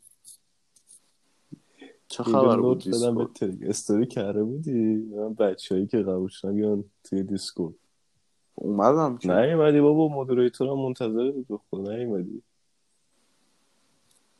[2.07, 3.29] چه خبر بود دیسکورد؟
[3.61, 7.75] استوری کرده بودی؟ من بچه هایی که قبول شدن توی دیسکورد.
[8.55, 9.33] اومدم که.
[9.33, 11.61] نیومدی بابا مدیریتور هم منتظر بود.
[11.69, 12.41] خدا نیومدی.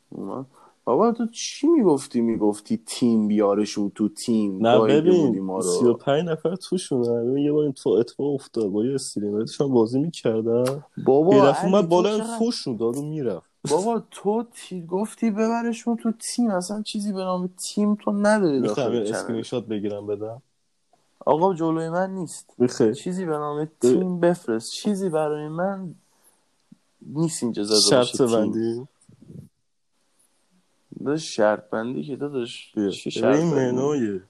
[0.10, 0.46] اومد.
[0.88, 5.62] بابا تو چی می‌گفتی؟ می‌گفتی تیم بیارشون تو تیم نه ببین ما رو.
[5.62, 7.24] 35 نفر توشونه.
[7.24, 8.68] ببین یه بار این تو اتفاق افتاد.
[8.68, 10.84] با یه استریم داشتن بازی می‌کردن.
[11.06, 13.50] بابا تو بالا چقدر- فوش داد و می‌رفت.
[13.70, 14.86] بابا تو تی...
[14.86, 16.50] گفتی ببرشون تو تیم.
[16.50, 20.42] اصلا چیزی به نام تیم تو نداری داخل اسکرین شات بگیرم بدم.
[21.26, 22.54] آقا جلوی من نیست.
[22.60, 22.94] بخیر.
[22.94, 24.72] چیزی به نام تیم بفرست.
[24.72, 25.96] چیزی برای من
[27.02, 28.88] نیست اینجا زده شرط بندی.
[31.00, 32.74] داداش شرط بندی که داداش.
[32.76, 34.22] بندی منوی.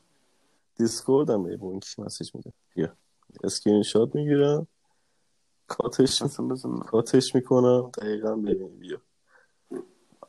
[0.78, 2.90] دیسکورد هم به اون مسیج میده؟ بیا.
[3.44, 4.68] اسکرین شات می‌گیرم.
[5.68, 6.22] کاتش
[6.88, 7.92] کاتش می‌کنم.
[8.02, 8.98] دقیقا ببین بیا.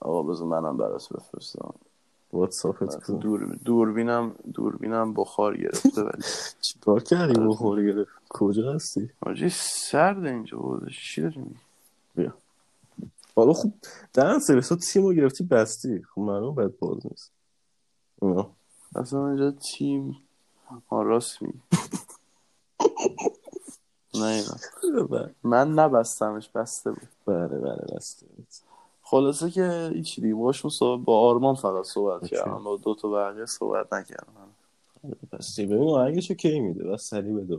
[0.00, 1.74] آقا بذار منم برات بفرستم.
[2.32, 3.18] واتساپت کن.
[3.18, 6.22] دور دوربینم دوربینم بخار گرفته ولی.
[6.60, 7.48] چیکار کردی؟ آره.
[7.48, 8.10] بخوری گرفت.
[8.28, 11.44] کجا هستی؟ آجی سرد اینجا بود چی داری
[12.14, 12.34] بیا.
[13.38, 13.74] حالا خوب
[14.12, 16.02] در سرویس تیم رو گرفتی بستی.
[16.02, 17.32] خب معلوم باید باز نیست.
[18.22, 18.50] اینا.
[18.96, 20.16] اصلا اینجا تیم
[20.90, 21.60] ها راست میگی.
[24.14, 24.44] نه.
[25.10, 25.34] بله.
[25.42, 27.08] من نبستمش بسته بود.
[27.26, 28.26] بله بله بسته
[29.02, 32.26] خلاصه که هیچی دیگه باشون صحبت با آرمان فقط صحبت.
[32.26, 32.64] کردم.
[32.64, 34.32] با دو تا بقیه صحبت نکردم.
[35.32, 35.66] بسته.
[35.66, 37.58] ببین آهنگشو کی میده؟ بس سریع بده.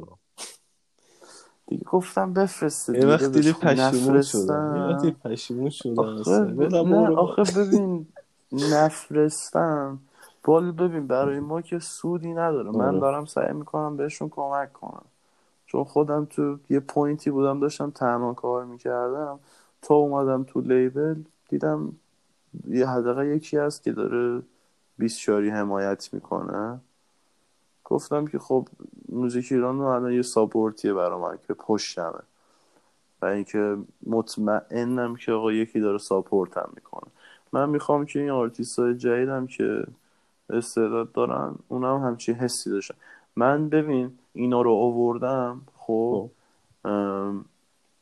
[1.69, 1.87] دیگه.
[1.87, 4.67] گفتم بفرسته دیگه وقت دیدی پشیمون شدم.
[4.71, 5.21] یه وقتی نفرستم.
[5.25, 6.55] پشیمون شدم آخه اصلا.
[6.59, 8.07] ب- گفتم نه برو آخه ببین
[8.53, 9.99] نفرستم.
[10.43, 12.71] بال ببین برای ما که سودی نداره.
[12.71, 12.99] من آره.
[12.99, 15.05] دارم سعی می‌کنم بهشون کمک کنم.
[15.67, 19.39] چون خودم تو یه پوینتی بودم داشتم تنها کار می‌کردم.
[19.81, 21.93] تا اومدم تو label دیدم
[22.67, 24.43] یه حداقل یکی هست که داره
[24.97, 26.81] 20 چاری حمایت می‌کنه.
[27.89, 28.67] گفتم که خب
[29.09, 32.19] موزیک ایران رو الان یه support یه برا من که پشتمه.
[33.21, 37.11] و اینکه مطمئنم که آقا یکی داره support م می‌کنه.
[37.53, 39.83] من می‌خوام که این آرتیست های جدیدم که
[40.49, 42.95] استعداد دارن اونم همچین حسی داشتن.
[43.35, 46.29] من ببین اینا رو آوردم خب
[46.85, 47.45] ام،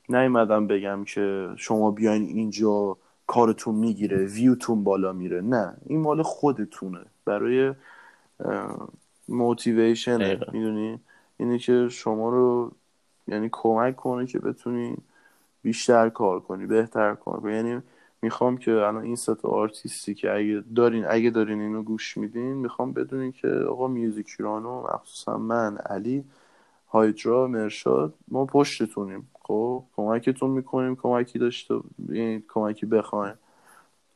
[0.09, 5.41] نیومدم بگم که شما بیاین اینجا کارتون می‌گیره ویوتون بالا میره.
[5.41, 6.99] نه این مال خودتونه.
[7.25, 7.73] برای
[9.29, 10.39] موتیویشن.
[10.51, 10.99] می‌دونی؟
[11.37, 12.71] اینه که شما رو
[13.27, 14.97] یعنی کمک کنه که بتونی
[15.63, 17.53] بیشتر کار کنی بهتر کار کنی.
[17.53, 17.81] یعنی
[18.21, 22.53] می‌خوام که الان این سه تا آرتیستی که اگه دارین اگه دارین اینو گوش میدین
[22.53, 26.23] می‌خوام بدونین که آقا میوزیک ایرانو مخصوصا من علی
[26.89, 29.27] هایدرا مرشاد ما پشتتونیم.
[29.41, 31.75] خب کمکتون می‌کنیم کمکی داشته
[32.09, 33.33] یعنی کمکی بخواین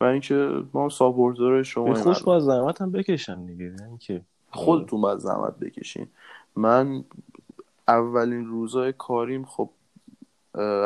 [0.02, 3.66] و اینکه ما ساپورتر شما خوش با زحمت هم بکشم دیگه.
[3.66, 4.22] یعنی که
[4.52, 6.08] خودتون باید زحمت بکشین.
[6.56, 7.04] من
[7.88, 9.70] اولین روزای کاریم خب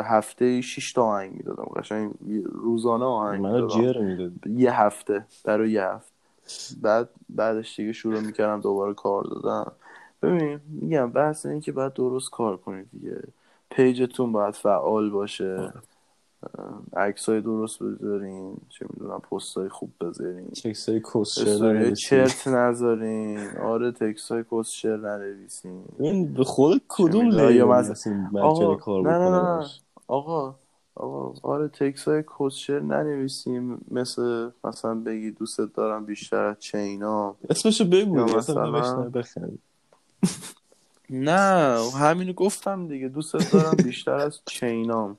[0.04, 2.12] هفته 6 تا آهنگ می‌دادم قشنگ
[2.44, 3.68] روزانه آهنگ می‌دادم.
[3.68, 6.12] جر می‌داد یه هفته برای یه هفته.
[6.82, 9.72] بعد بعدش دیگه شروع می‌کردم دوباره کار دادم
[10.22, 13.22] ببین میگم بحث این که باید درست کار کنید دیگه.
[13.70, 15.72] page تون باید فعال باشه.
[16.96, 20.48] عکس های درست بذارین چه می‌دونم پست های خوب بذارین.
[20.50, 23.38] text های کس استوری چرت نذارین.
[23.64, 25.84] آره text های کسشر ننویسین.
[25.98, 27.60] این به خود کدوم این
[28.42, 29.66] آقا نه نه نه
[30.06, 30.54] آقا
[30.94, 33.84] آقا آره text های کسشر ننویسیم.
[33.90, 37.34] مثل مثلا بگی دوستت دارم بیشتر از chain ام.
[37.50, 39.10] اسمشو بگو یا دیگه، اصلا مثلا-
[41.10, 43.08] نه همینو گفتم دیگه.
[43.08, 45.18] دوستت دارم بیشتر از chain ام.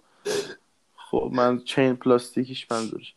[1.12, 3.14] خب من chain پلاستیکیش منظورش.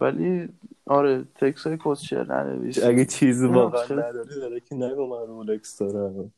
[0.00, 0.48] ولی
[0.86, 6.32] آره text های کسشر ننویسیم اگه چیزی واقعا نداری داره که نگو من Rolex دارم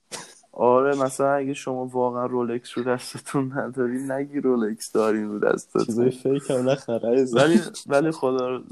[0.53, 6.11] آره مثلا اگه شما واقعا Rolex رو دستتون نداری نگی Rolex دارین رو چیزای دستتون
[6.11, 7.27] fake هم نخره.
[7.33, 8.63] ولی ولی خدا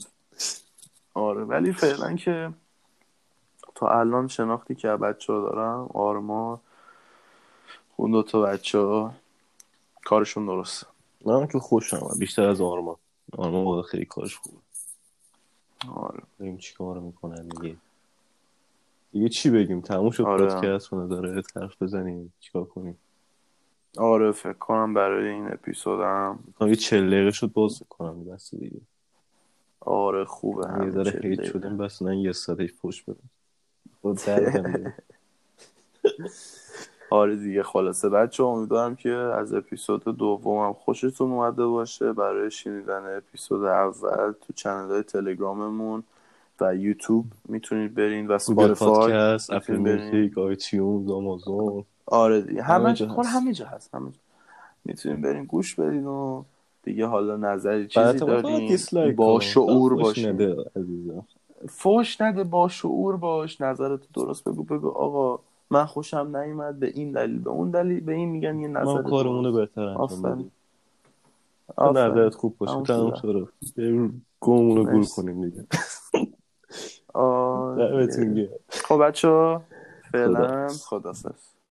[1.14, 2.50] آره ولی فعلا که
[3.74, 6.60] تا الان شناختی که بچه ها دارم آرما
[7.96, 9.14] اون دوتا بچه ها
[10.04, 10.91] کارشون درسته.
[11.26, 12.18] من که خوشم آمد.
[12.18, 12.96] بیشتر از آرمان.
[13.38, 14.56] آرمان واقعا خیلی کارش خوبه
[15.94, 16.22] آره.
[16.38, 17.76] ببینیم چی کار می‌کنن دیگه.
[19.12, 20.46] دیگه چی بگیم؟ تموم شد آره.
[20.46, 20.92] پادکست.
[20.92, 22.32] رو داره حرف بزنیم.
[22.40, 22.98] چیکار کنیم؟
[23.98, 26.38] آره فکر کنم برای این اپیزودم.
[26.60, 28.24] یه چل دقیقه شد باز کنم.
[28.24, 28.80] بس دیگه.
[29.80, 30.62] آره خوبه.
[30.62, 31.44] یه همین ذره chill هیت.
[31.44, 31.76] شدیم.
[31.76, 33.30] بس نه یه ساعت پشت بدم.
[34.72, 34.94] دیگه.
[37.12, 38.08] آره دیگه خلاصه.
[38.08, 42.12] بچه امیدوارم که از اپیزود دومم خوشتون اومده باشه.
[42.12, 46.02] برای شنیدن اپیزود اول تو channel های تلگراممون
[46.60, 48.38] و یوتیوب می‌تونید برین و
[48.78, 49.76] پادکست اپل.
[49.76, 51.84] موزیک iTunes آمازون.
[52.06, 52.62] آره دیگه.
[52.62, 53.28] همه جا هست.
[53.28, 53.94] همه جا هست.
[53.94, 54.18] همه جا.
[54.84, 56.42] می‌تونید برین گوش بدین و
[56.82, 59.14] دیگه حالا نظری چیزی دارین.
[59.16, 59.40] با.
[59.40, 60.56] شعور باشین.
[61.68, 63.60] فوش نده با شعور باش.
[63.60, 65.38] نظرتو درست بگو بگو آقا.
[65.72, 67.38] من خوشم نیومد به این دلیل.
[67.38, 70.50] به اون دلیل به این میگن یه نظر ما کارمون رو بهتر انجام.
[71.78, 72.82] نظرت خوب باشه.
[72.82, 73.48] تمام شد.
[74.40, 75.06] گمون رو گول.
[75.06, 75.66] کنیم دیگه.
[77.14, 77.76] آه،
[78.68, 79.60] خب بچه
[80.12, 81.51] فعلا خدافظ